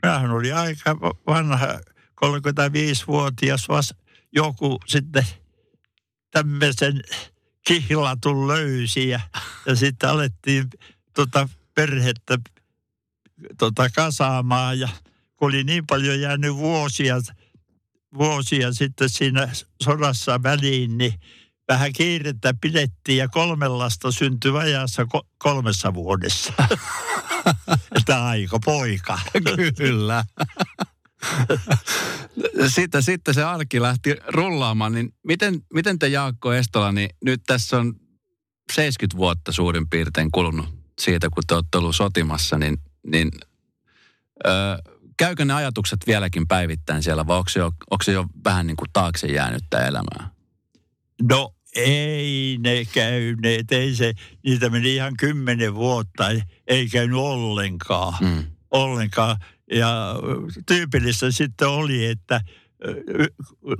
minähän 0.02 0.30
oli 0.30 0.52
aika 0.52 0.96
vanha, 1.26 1.66
35-vuotias 2.24 3.68
vasta 3.68 3.94
joku 4.32 4.78
sitten 4.86 5.26
tämmöisen 6.30 7.02
kihlatun 7.66 8.48
löysi 8.48 9.08
ja, 9.08 9.20
ja 9.66 9.76
sitten 9.76 10.10
alettiin 10.10 10.70
tota 11.14 11.48
perhettä 11.74 12.38
tota 13.58 13.90
kasaamaan 13.90 14.80
ja 14.80 14.88
kun 15.36 15.48
oli 15.48 15.64
niin 15.64 15.86
paljon 15.86 16.20
jäänyt 16.20 16.54
vuosia, 16.54 17.16
vuosia 18.18 18.72
sitten 18.72 19.08
siinä 19.08 19.48
sodassa 19.82 20.42
väliin, 20.42 20.98
niin 20.98 21.14
vähän 21.68 21.92
kiirettä 21.92 22.54
pidettiin 22.60 23.18
ja 23.18 23.28
kolme 23.28 23.68
lasta 23.68 24.10
syntyi 24.10 24.52
vajassa 24.52 25.02
ko- 25.02 25.28
kolmessa 25.38 25.94
vuodessa. 25.94 26.52
Että 27.96 28.26
aika 28.26 28.58
poika. 28.64 29.18
Kyllä. 29.76 30.24
sitten, 32.68 33.02
sitten 33.02 33.34
se 33.34 33.42
arki 33.42 33.82
lähti 33.82 34.16
rullaamaan, 34.28 34.92
niin 34.92 35.14
miten, 35.24 35.60
miten 35.74 35.98
te 35.98 36.08
Jaakko 36.08 36.52
Estola, 36.52 36.92
niin 36.92 37.10
nyt 37.24 37.42
tässä 37.46 37.76
on 37.78 37.94
70 38.72 39.16
vuotta 39.16 39.52
suurin 39.52 39.88
piirtein 39.88 40.30
kulunut 40.30 40.66
siitä, 41.00 41.30
kun 41.30 41.42
te 41.46 41.54
olette 41.54 41.78
ollut 41.78 41.96
sotimassa, 41.96 42.58
niin, 42.58 42.78
niin 43.06 43.30
ö, 44.46 44.50
käykö 45.16 45.44
ne 45.44 45.54
ajatukset 45.54 46.00
vieläkin 46.06 46.48
päivittäin 46.48 47.02
siellä 47.02 47.26
vai 47.26 47.38
onko 47.38 47.48
se 47.48 47.60
jo, 47.60 47.66
onko 47.66 48.02
se 48.02 48.12
jo 48.12 48.26
vähän 48.44 48.66
niin 48.66 48.76
kuin 48.76 48.90
taakse 48.92 49.26
jäänyttä 49.26 49.86
elämää? 49.86 50.33
No 51.22 51.54
ei 51.76 52.58
ne 52.60 52.84
käyneet, 52.84 53.72
ei 53.72 53.94
se, 53.94 54.12
niitä 54.44 54.70
meni 54.70 54.94
ihan 54.94 55.16
kymmenen 55.16 55.74
vuotta, 55.74 56.24
ei 56.66 56.88
käynyt 56.88 57.18
ollenkaan. 57.18 58.14
Mm. 58.20 58.44
Ollenkaan. 58.70 59.36
Ja 59.70 60.16
tyypillistä 60.66 61.30
sitten 61.30 61.68
oli, 61.68 62.06
että 62.06 62.40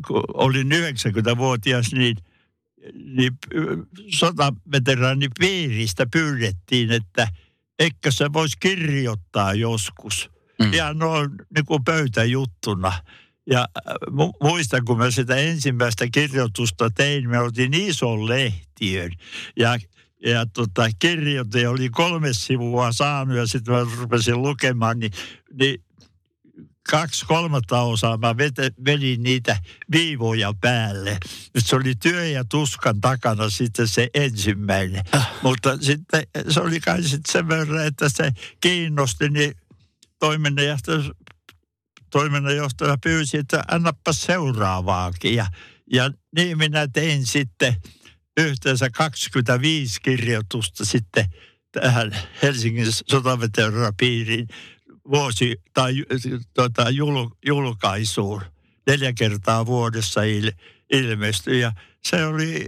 kun 0.07 0.23
olin 0.35 0.73
90-vuotias, 0.73 1.93
niin, 1.93 2.17
niin 2.95 3.39
sotaveteraanipiiristä 4.09 6.07
pyydettiin, 6.13 6.93
että 6.93 7.29
eikö 7.79 8.11
se 8.11 8.33
voisi 8.33 8.57
kirjoittaa 8.61 9.55
joskus. 9.55 10.31
Mm. 10.63 10.73
Ja 10.73 10.95
noin 10.95 11.31
niin 11.55 11.67
kuin 11.67 11.85
pöytäjuttuna. 11.85 12.93
Ja 13.51 13.67
muistan, 14.43 14.85
kun 14.85 14.99
mä 14.99 15.11
sitä 15.11 15.37
ensimmäistä 15.37 16.07
kirjoitusta 16.13 16.91
tein, 16.91 17.31
me 17.31 17.39
oltiin 17.39 17.75
ison 17.75 18.29
lehtiön. 18.29 19.11
Ja 19.57 19.79
ja 20.27 20.47
tota, 20.47 20.89
kirjoite 20.99 21.69
oli 21.69 21.91
kolme 21.91 22.29
sivua 22.33 22.93
saanut 22.93 23.37
ja 23.37 23.47
sitten 23.47 23.75
mä 23.75 23.87
rupesin 24.01 24.43
lukemaan, 24.43 24.99
niin, 24.99 25.13
niin 25.61 25.85
kaksi 26.91 27.27
kolmatta 27.27 27.81
osaa 27.81 28.17
mä 28.17 28.37
vete, 28.37 28.71
vedin 28.85 29.23
niitä 29.23 29.57
viivoja 29.93 30.53
päälle. 30.61 31.19
Nyt 31.55 31.67
se 31.67 31.77
oli 31.77 31.95
työ 31.95 32.27
ja 32.27 32.45
tuskan 32.45 33.01
takana 33.01 33.51
sitten 33.51 33.89
se 33.89 34.09
ensimmäinen. 34.15 35.05
Ah. 35.13 35.31
Mutta 35.43 35.79
sitten 35.81 36.23
se 36.49 36.61
oli 36.61 36.81
kai 36.81 37.03
sitten 37.03 37.33
sen 37.33 37.49
verran, 37.49 37.87
että 37.87 38.09
se 38.09 38.33
kiinnosti, 38.61 39.29
niin 39.29 39.55
toiminnanjohtaja, 40.19 40.99
toiminnanjohtaja 42.15 42.99
pyysi, 43.03 43.37
että 43.37 43.65
annappa 43.69 44.13
seuraavaakin. 44.13 45.35
Ja, 45.35 45.47
ja 45.93 46.11
niin 46.37 46.59
minä 46.59 46.89
tein 46.89 47.27
sitten– 47.27 47.77
yhteensä 48.37 48.91
25 48.91 50.01
kirjoitusta 50.01 50.85
sitten 50.85 51.25
tähän 51.73 52.17
Helsingin 52.43 52.87
sotaveteraanapiiriin 52.93 54.49
vuosi 55.11 55.63
tai 55.75 56.05
tuota, 56.55 56.91
jul, 56.91 57.31
julkaisuun. 57.47 58.43
Neljä 58.87 59.13
kertaa 59.13 59.67
vuodessa 59.67 60.23
il, 60.23 60.53
ilmestyi 60.93 61.61
ja 61.61 61.73
se 62.05 62.25
oli, 62.25 62.67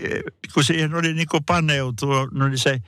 kun 0.54 0.64
siihen 0.64 0.94
oli 0.94 1.14
niin 1.14 1.28
kuin 1.28 1.44
paneutunut, 1.44 2.32
niin 2.32 2.58
se, 2.58 2.78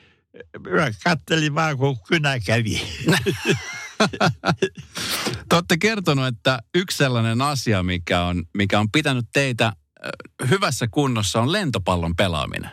mä 0.58 0.90
kattelin 1.04 1.54
vaan 1.54 1.78
kun 1.78 1.96
kynä 2.08 2.40
kävi. 2.40 2.82
Te 5.48 5.56
olette 5.56 5.76
kertonut, 5.76 6.26
että 6.26 6.58
yksi 6.74 6.96
sellainen 6.96 7.42
asia, 7.42 7.82
mikä 7.82 8.22
on, 8.22 8.44
mikä 8.54 8.80
on 8.80 8.90
pitänyt 8.90 9.26
teitä 9.32 9.72
hyvässä 10.50 10.88
kunnossa 10.90 11.40
on 11.40 11.52
lentopallon 11.52 12.16
pelaaminen. 12.16 12.70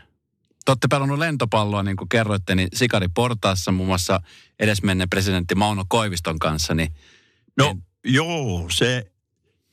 te 0.65 0.71
olette 0.71 0.87
pelannut 0.87 1.19
lentopalloa, 1.19 1.83
niin 1.83 1.97
kuin 1.97 2.09
kerroitte, 2.09 2.55
niin 2.55 2.67
Sikari 2.73 3.07
Portaassa 3.07 3.71
muun 3.71 3.87
muassa 3.87 4.19
edesmenneen 4.59 5.09
presidentti 5.09 5.55
Mauno 5.55 5.85
Koiviston 5.87 6.39
kanssa. 6.39 6.75
Niin, 6.75 6.95
no 7.57 7.65
niin... 7.65 7.83
joo, 8.13 8.67
se, 8.71 9.11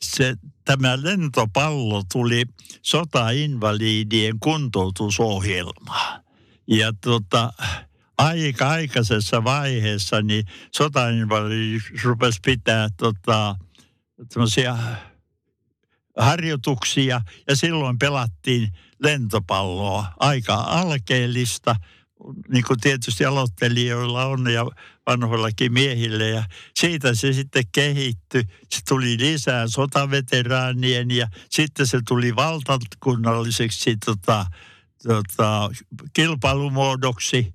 se, 0.03 0.35
tämä 0.65 1.03
lentopallo 1.03 2.03
tuli 2.12 2.45
sotainvalidien 2.83 4.38
kuntoutusohjelmaan. 4.41 6.23
Ja 6.67 6.93
tota, 7.01 7.53
aika 8.23 8.69
aikaisessa 8.69 9.45
vaiheessa 9.45 10.23
niin 10.23 10.45
sotainvalidit 10.77 11.83
rupesi 12.05 12.41
pitää 12.45 12.89
tota, 12.97 13.57
harjoituksia 16.19 17.21
ja 17.49 17.57
silloin 17.57 17.99
pelattiin 17.99 18.69
lentopalloa. 19.03 20.07
Aika 20.21 20.55
alkeellista, 20.55 21.77
niin 22.49 22.65
kuin 22.65 22.81
tietysti 22.81 23.25
aloittelijoilla 23.25 24.25
on 24.25 24.53
ja 24.53 24.67
vanhoillakin 25.07 25.73
miehille. 25.73 26.29
Ja 26.29 26.45
siitä 26.77 27.15
se 27.15 27.33
sitten 27.33 27.65
kehittyi. 27.73 28.43
Se 28.71 28.81
tuli 28.89 29.19
lisää 29.19 29.69
sotaveteraanien 29.69 31.11
ja 31.11 31.29
sitten 31.51 31.87
se 31.87 31.99
tuli 32.09 32.37
valtakunnalliseksi 32.37 33.97
tota, 34.05 34.47
tota, 35.03 35.71
kilpailumuodoksi. 36.13 37.55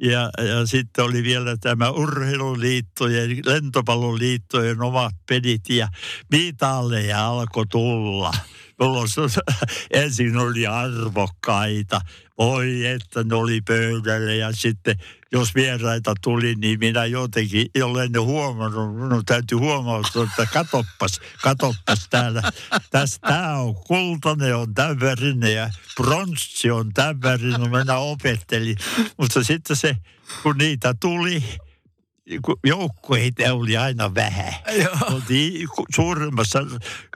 Ja, 0.00 0.30
ja 0.38 0.66
sitten 0.66 1.04
oli 1.04 1.22
vielä 1.22 1.56
tämä 1.56 1.90
urheiluliittojen, 1.90 3.30
lentopalloliittojen 3.46 4.82
omat 4.82 5.14
pedit 5.28 5.68
ja 5.68 5.88
mitalleja 6.30 7.26
alkoi 7.26 7.66
tulla. 7.66 8.32
Mulla 8.80 9.04
ensin 9.90 10.36
oli 10.36 10.66
arvokkaita. 10.66 12.00
Oi, 12.38 12.86
että 12.86 13.24
ne 13.24 13.34
oli 13.34 13.60
pöydällä 13.60 14.32
ja 14.32 14.52
sitten 14.52 14.96
jos 15.32 15.54
vieraita 15.54 16.14
tuli, 16.22 16.54
niin 16.54 16.78
minä 16.78 17.04
jotenkin, 17.04 17.66
jolle 17.74 18.08
ne 18.08 18.18
huomannut, 18.18 18.94
minun 18.94 19.24
täytyy 19.24 19.58
huomata, 19.58 20.22
että 20.22 20.46
katoppas, 20.52 21.20
katoppas 21.42 22.08
täällä. 22.10 22.42
Tässä 22.90 23.18
tämä 23.20 23.54
on 23.54 23.74
kultainen, 23.74 24.56
on 24.56 24.74
tämän 24.74 25.52
ja 25.54 25.70
pronssi 25.96 26.70
on 26.70 26.92
tämän 26.94 27.22
värinen, 27.22 27.70
minä 27.70 27.96
opettelin. 27.96 28.76
Mutta 29.16 29.44
sitten 29.44 29.76
se, 29.76 29.96
kun 30.42 30.58
niitä 30.58 30.94
tuli, 31.00 31.44
joukkueita 32.64 33.52
oli 33.52 33.76
aina 33.76 34.14
vähän. 34.14 34.54
Oltiin 35.12 35.68
suurimmassa 35.94 36.58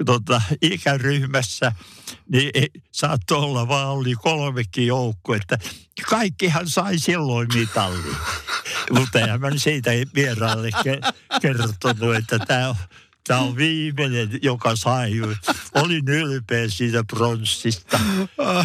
tota, 0.06 0.42
ikäryhmässä, 0.62 1.72
niin 2.28 2.50
saattoi 2.92 3.38
olla 3.38 3.68
vaan 3.68 3.88
oli 3.88 4.14
kolmekin 4.14 4.86
joukkuetta. 4.86 5.58
Kaikkihan 6.08 6.68
sai 6.68 6.98
silloin 6.98 7.48
mitalli. 7.54 8.16
Mutta 8.98 9.20
en 9.20 9.40
mä 9.40 9.50
siitä 9.56 9.90
vieraille 10.14 10.70
kertonut, 11.42 12.16
että 12.18 12.38
tämä 12.38 12.68
on 12.68 12.76
Tämä 13.26 13.40
on 13.40 13.56
viimeinen, 13.56 14.38
joka 14.42 14.76
sai. 14.76 15.12
Olin 15.74 16.08
ylpeä 16.08 16.68
siitä 16.68 17.04
pronssista. 17.04 18.00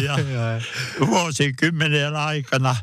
Ja 0.02 0.18
vuosikymmenen 1.06 2.16
aikana 2.16 2.76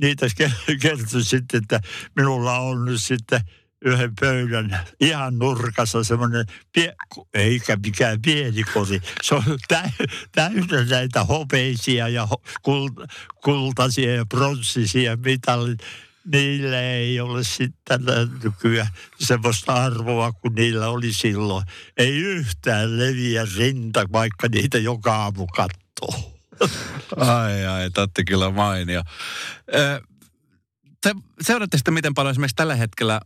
niitä 0.00 0.26
kertoi 0.82 1.24
sitten, 1.24 1.62
että 1.62 1.80
minulla 2.16 2.58
on 2.58 2.84
nyt 2.84 3.02
sitten 3.02 3.40
yhden 3.84 4.14
pöydän 4.20 4.80
ihan 5.00 5.38
nurkassa 5.38 6.04
semmoinen, 6.04 6.46
pie, 6.72 6.96
eikä 7.34 7.76
mikään 7.76 8.22
pieni 8.22 8.64
koti. 8.74 9.02
Se 9.22 9.34
on 9.34 9.42
täynnä 10.32 10.84
näitä 10.90 11.24
hopeisia 11.24 12.08
ja 12.08 12.28
kultaisia 13.44 14.14
ja 14.14 14.26
pronssisia 14.26 15.16
mitallit. 15.16 15.78
Niillä 16.32 16.80
ei 16.80 17.20
ole 17.20 17.44
sitten 17.44 18.00
nykyään 18.44 18.88
semmoista 19.18 19.74
arvoa 19.74 20.32
kuin 20.32 20.54
niillä 20.54 20.88
oli 20.88 21.12
silloin. 21.12 21.66
Ei 21.96 22.18
yhtään 22.18 22.98
leviä 22.98 23.46
rinta, 23.56 24.04
vaikka 24.12 24.48
niitä 24.48 24.78
joka 24.78 25.16
aamu 25.16 25.46
katsoo. 25.46 26.37
Ai 27.16 27.66
ai, 27.66 27.90
tatte 27.90 28.24
kyllä 28.24 28.50
mainio. 28.50 29.02
Te 31.02 31.14
seuraatte 31.40 31.78
sitä, 31.78 31.90
miten 31.90 32.14
paljon 32.14 32.30
esimerkiksi 32.30 32.56
tällä 32.56 32.74
hetkellä 32.74 33.20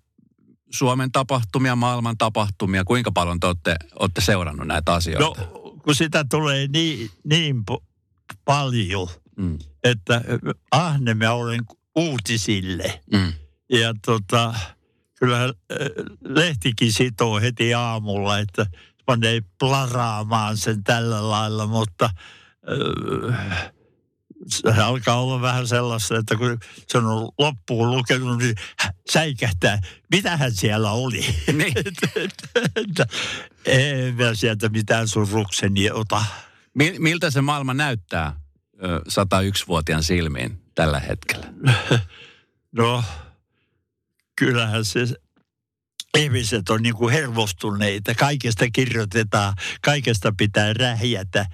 Suomen 0.72 1.12
tapahtumia, 1.12 1.76
maailman 1.76 2.18
tapahtumia, 2.18 2.84
kuinka 2.84 3.12
paljon 3.12 3.40
te 3.40 3.46
olette, 3.46 3.76
olette 3.98 4.20
seurannut 4.20 4.66
näitä 4.66 4.92
asioita? 4.92 5.40
No, 5.40 5.50
kun 5.84 5.94
sitä 5.94 6.24
tulee 6.30 6.66
niin, 6.66 7.10
niin 7.24 7.64
po- 7.70 7.84
paljon, 8.44 9.08
mm. 9.36 9.58
että 9.84 10.20
ahne 10.70 11.14
mä 11.14 11.32
olen 11.32 11.60
uutisille. 11.96 13.00
Mm. 13.12 13.32
Ja 13.70 13.94
tota, 14.06 14.54
kyllä 15.18 15.54
lehtikin 16.24 16.92
sitoo 16.92 17.40
heti 17.40 17.74
aamulla, 17.74 18.38
että 18.38 18.66
panee 19.06 19.40
plaraamaan 19.58 20.56
sen 20.56 20.84
tällä 20.84 21.30
lailla, 21.30 21.66
mutta– 21.66 22.10
se 24.48 24.82
alkaa 24.82 25.20
olla 25.20 25.40
vähän 25.40 25.66
sellaista, 25.66 26.18
että 26.18 26.36
kun 26.36 26.58
se 26.88 26.98
on 26.98 27.28
loppuun 27.38 27.90
lukenut, 27.90 28.38
niin 28.38 28.54
säikähtää, 29.10 29.80
mitähän 30.10 30.52
siellä 30.52 30.90
oli. 30.90 31.26
Niin. 31.52 31.74
en 33.66 34.14
mä 34.14 34.34
sieltä 34.34 34.68
mitään 34.68 35.08
surukseni 35.08 35.90
ota. 35.90 36.24
Miltä 36.98 37.30
se 37.30 37.40
maailma 37.40 37.74
näyttää 37.74 38.36
101-vuotiaan 39.08 40.02
silmiin 40.02 40.62
tällä 40.74 41.00
hetkellä? 41.00 41.46
No, 42.76 43.04
kyllähän 44.36 44.84
se 44.84 45.00
ihmiset 46.18 46.68
on 46.68 46.82
niin 46.82 46.94
kuin 46.94 47.12
hermostuneita. 47.12 48.14
Kaikesta 48.14 48.64
kirjoitetaan, 48.72 49.54
kaikesta 49.82 50.32
pitää 50.36 50.72
rähjätä. 50.72 51.46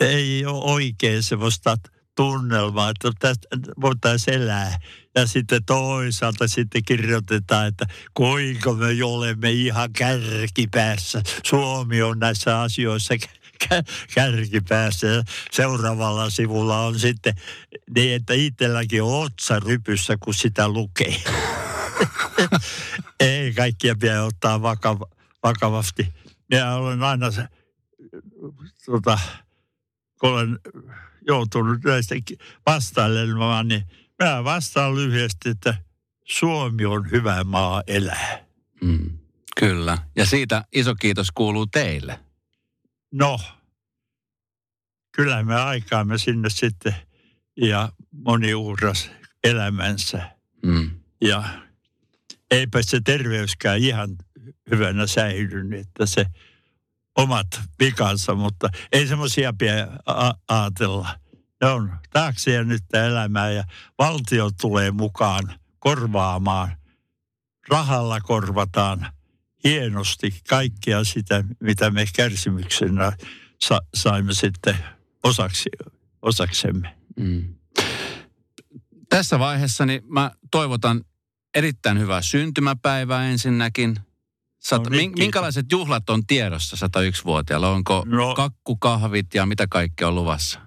Ei 0.00 0.46
ole 0.46 0.64
oikein 0.64 1.22
semmoista 1.22 1.76
tunnelmaa, 2.16 2.90
että 2.90 3.10
tästä 3.18 3.48
voitaisiin 3.80 4.42
elää. 4.42 4.78
Ja 5.14 5.26
sitten 5.26 5.64
toisaalta 5.64 6.48
sitten 6.48 6.82
kirjoitetaan, 6.86 7.66
että 7.66 7.86
kuinka 8.14 8.72
me 8.72 9.04
olemme 9.04 9.50
ihan 9.50 9.92
kärkipäässä. 9.92 11.22
Suomi 11.44 12.02
on 12.02 12.18
näissä 12.18 12.60
asioissa 12.60 13.14
kärkipäässä. 14.14 15.24
Seuraavalla 15.52 16.30
sivulla 16.30 16.80
on 16.80 16.98
sitten 16.98 17.34
niin, 17.94 18.14
että 18.14 18.34
itselläkin 18.34 19.02
on 19.02 19.24
otsa 19.24 19.60
rypyssä, 19.60 20.16
kun 20.20 20.34
sitä 20.34 20.68
lukee. 20.68 21.16
Ei 23.20 23.54
kaikkia 23.54 23.94
pidä 24.00 24.22
ottaa 24.22 24.62
vakava, 24.62 25.06
vakavasti. 25.42 26.14
Minä 26.50 26.74
olen 26.74 27.02
aina 27.02 27.30
se, 27.30 27.48
tota, 28.86 29.18
kun 30.20 30.30
olen 30.30 30.58
joutunut 31.26 31.84
näistä 31.84 32.14
vastailemaan, 32.66 33.68
niin 33.68 33.82
mä 34.22 34.44
vastaan 34.44 34.94
lyhyesti, 34.94 35.48
että 35.48 35.74
Suomi 36.24 36.84
on 36.84 37.10
hyvä 37.10 37.44
maa 37.44 37.82
elää. 37.86 38.44
Mm, 38.82 39.18
kyllä. 39.60 39.98
Ja 40.16 40.26
siitä 40.26 40.64
iso 40.72 40.94
kiitos 40.94 41.30
kuuluu 41.30 41.66
teille. 41.66 42.20
No, 43.12 43.40
kyllä 45.12 45.42
me 45.42 45.54
aikaamme 45.54 46.18
sinne 46.18 46.50
sitten 46.50 46.94
ja 47.56 47.92
moni 48.12 48.54
uhras 48.54 49.10
elämänsä. 49.44 50.36
Mm. 50.62 50.90
Ja 51.20 51.44
eipä 52.50 52.82
se 52.82 53.00
terveyskään 53.04 53.78
ihan 53.78 54.16
hyvänä 54.70 55.06
säilynyt, 55.06 55.80
että 55.80 56.06
se– 56.06 56.26
omat 57.16 57.46
vikansa, 57.80 58.34
mutta 58.34 58.68
ei 58.92 59.06
semmoisia 59.06 59.52
pidä 59.58 59.88
ajatella. 60.48 61.18
Ne 61.60 61.68
on 61.68 61.92
taakse 62.10 62.52
ja 62.52 62.64
nyt 62.64 62.94
elämää 62.94 63.50
ja 63.50 63.64
valtio 63.98 64.50
tulee 64.60 64.90
mukaan 64.90 65.54
korvaamaan. 65.78 66.76
Rahalla 67.68 68.20
korvataan 68.20 69.06
hienosti 69.64 70.40
kaikkea 70.48 71.04
sitä, 71.04 71.44
mitä 71.60 71.90
me 71.90 72.04
kärsimyksenä 72.16 73.12
sa- 73.60 73.82
saimme 73.94 74.34
sitten 74.34 74.76
osaksi, 75.22 75.70
osaksemme. 76.22 76.96
Mm. 77.16 77.54
Tässä 79.08 79.38
vaiheessa 79.38 79.86
niin 79.86 80.02
mä 80.08 80.30
toivotan 80.50 81.04
erittäin 81.54 81.98
hyvää 81.98 82.22
syntymäpäivää 82.22 83.24
ensinnäkin– 83.24 83.96
Sat, 84.60 84.82
no, 84.82 84.88
niin, 84.90 85.12
minkälaiset 85.18 85.66
juhlat 85.72 86.10
on 86.10 86.26
tiedossa 86.26 86.86
101-vuotiaalla? 86.86 87.70
Onko 87.70 88.02
no, 88.06 88.34
kakkukahvit 88.34 89.34
ja 89.34 89.46
mitä 89.46 89.66
kaikkea 89.66 90.08
on 90.08 90.14
luvassa? 90.14 90.60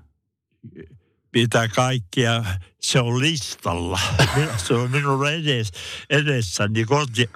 Mitä 1.34 1.68
kaikkia, 1.68 2.44
se 2.82 3.00
on 3.00 3.20
listalla. 3.20 4.00
se 4.68 4.74
on 4.74 4.92
minun 4.92 5.30
edes, 5.30 5.72
edessäni 6.10 6.86
koti, 6.86 7.30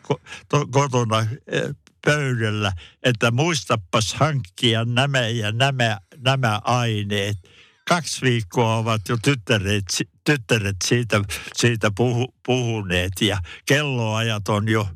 kotona 0.71 1.19
eh, 1.47 1.75
pöydällä, 2.05 2.71
että 3.03 3.31
muistapas 3.31 4.13
hankkia 4.13 4.85
nämä 4.85 5.27
ja 5.27 5.51
nämä, 5.51 5.97
nämä 6.17 6.61
aineet. 6.63 7.37
kaksi 7.89 8.21
viikkoa 8.21 8.75
ovat 8.75 9.01
jo 9.09 9.17
tyttäret, 9.23 9.85
tyttäret 10.25 10.75
siitä, 10.83 11.21
siitä 11.53 11.91
puhu, 11.97 12.33
puhuneet 12.45 13.21
ja 13.21 13.37
kelloajat 13.65 14.49
on 14.49 14.69
jo 14.69 14.87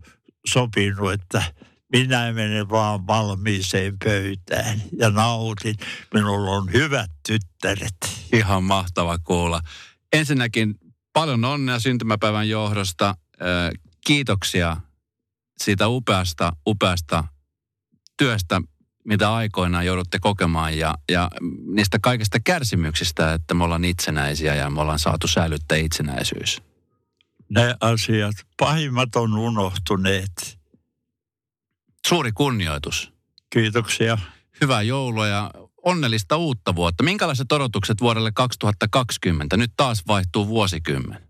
sopinut, 0.47 1.11
että 1.11 1.43
minä 1.91 2.33
menen 2.33 2.69
vaan 2.69 3.07
valmiiseen 3.07 3.97
pöytään 4.03 4.81
ja 4.97 5.09
nautin. 5.09 5.75
Minulla 6.13 6.51
on 6.51 6.73
hyvät 6.73 7.11
tyttäret. 7.27 7.95
Ihan 8.33 8.63
mahtava 8.63 9.17
kuulla. 9.17 9.61
Ensinnäkin 10.13 10.75
paljon 11.13 11.45
onnea 11.45 11.79
syntymäpäivän 11.79 12.49
johdosta. 12.49 13.15
Kiitoksia 14.05 14.77
siitä 15.61 15.87
upeasta, 15.87 16.55
upeasta 16.67 17.23
työstä, 18.17 18.61
mitä 19.05 19.33
aikoinaan 19.33 19.85
joudutte 19.85 20.19
kokemaan 20.19 20.77
ja, 20.77 20.95
ja 21.11 21.29
niistä 21.75 21.99
kaikista 22.01 22.39
kärsimyksistä, 22.39 23.33
että 23.33 23.53
me 23.53 23.63
ollaan 23.63 23.85
itsenäisiä 23.85 24.55
ja 24.55 24.69
me 24.69 24.81
ollaan 24.81 24.99
saatu 24.99 25.27
säilyttää 25.27 25.77
itsenäisyys. 25.77 26.61
Ne 27.55 27.75
asiat, 27.81 28.35
pahimmat 28.57 29.15
on 29.15 29.37
unohtuneet. 29.37 30.59
Suuri 32.07 32.31
kunnioitus. 32.31 33.13
Kiitoksia. 33.49 34.17
Hyvää 34.61 34.81
joulua 34.81 35.27
ja 35.27 35.51
onnellista 35.83 36.37
uutta 36.37 36.75
vuotta. 36.75 37.03
Minkälaiset 37.03 37.51
odotukset 37.51 38.01
vuodelle 38.01 38.31
2020? 38.31 39.57
Nyt 39.57 39.71
taas 39.77 40.03
vaihtuu 40.07 40.47
vuosikymmen. 40.47 41.21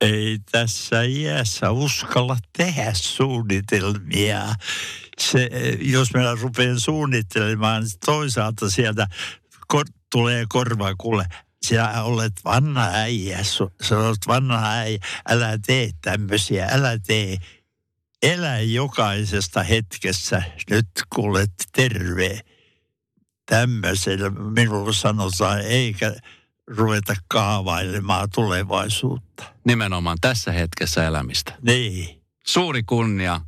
Ei 0.00 0.38
tässä 0.52 1.02
iässä 1.02 1.70
uskalla 1.70 2.36
tehdä 2.56 2.90
suunnitelmia. 2.94 4.54
Se, 5.18 5.50
jos 5.80 6.14
minä 6.14 6.34
rupean 6.34 6.80
suunnittelemaan, 6.80 7.82
niin 7.82 7.92
toisaalta 8.06 8.70
sieltä 8.70 9.06
tulee 10.12 10.44
korva, 10.48 10.94
kuule, 10.98 11.26
sinä 11.66 12.02
olet 12.02 12.32
vanha 12.44 12.88
äijä, 12.92 13.38
sinä 13.82 14.00
olet 14.00 14.26
vanha 14.26 14.70
äijä, 14.70 14.98
älä 15.28 15.58
tee 15.66 15.90
tämmöisiä, 16.02 16.68
älä 16.70 16.98
tee. 17.06 17.36
Elä 18.22 18.58
jokaisesta 18.58 19.62
hetkessä, 19.62 20.42
nyt 20.70 20.88
kuulet 21.14 21.52
terve 21.72 22.40
tämmöisellä 23.46 24.30
minulle 24.30 24.92
sanotaan, 24.92 25.60
eikä 25.60 26.12
ruveta 26.66 27.14
kaavailemaan 27.28 28.28
tulevaisuutta. 28.34 29.44
Nimenomaan 29.64 30.18
tässä 30.20 30.52
hetkessä 30.52 31.06
elämistä. 31.06 31.54
Niin. 31.62 32.22
Suuri 32.46 32.82
kunnia, 32.82 33.40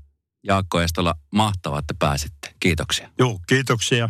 Jaakko 0.43 0.81
Estola. 0.81 1.15
Mahtavaa, 1.35 1.79
että 1.79 1.95
pääsitte. 1.99 2.55
Kiitoksia. 2.61 3.11
Joo, 3.19 3.41
kiitoksia. 3.49 4.09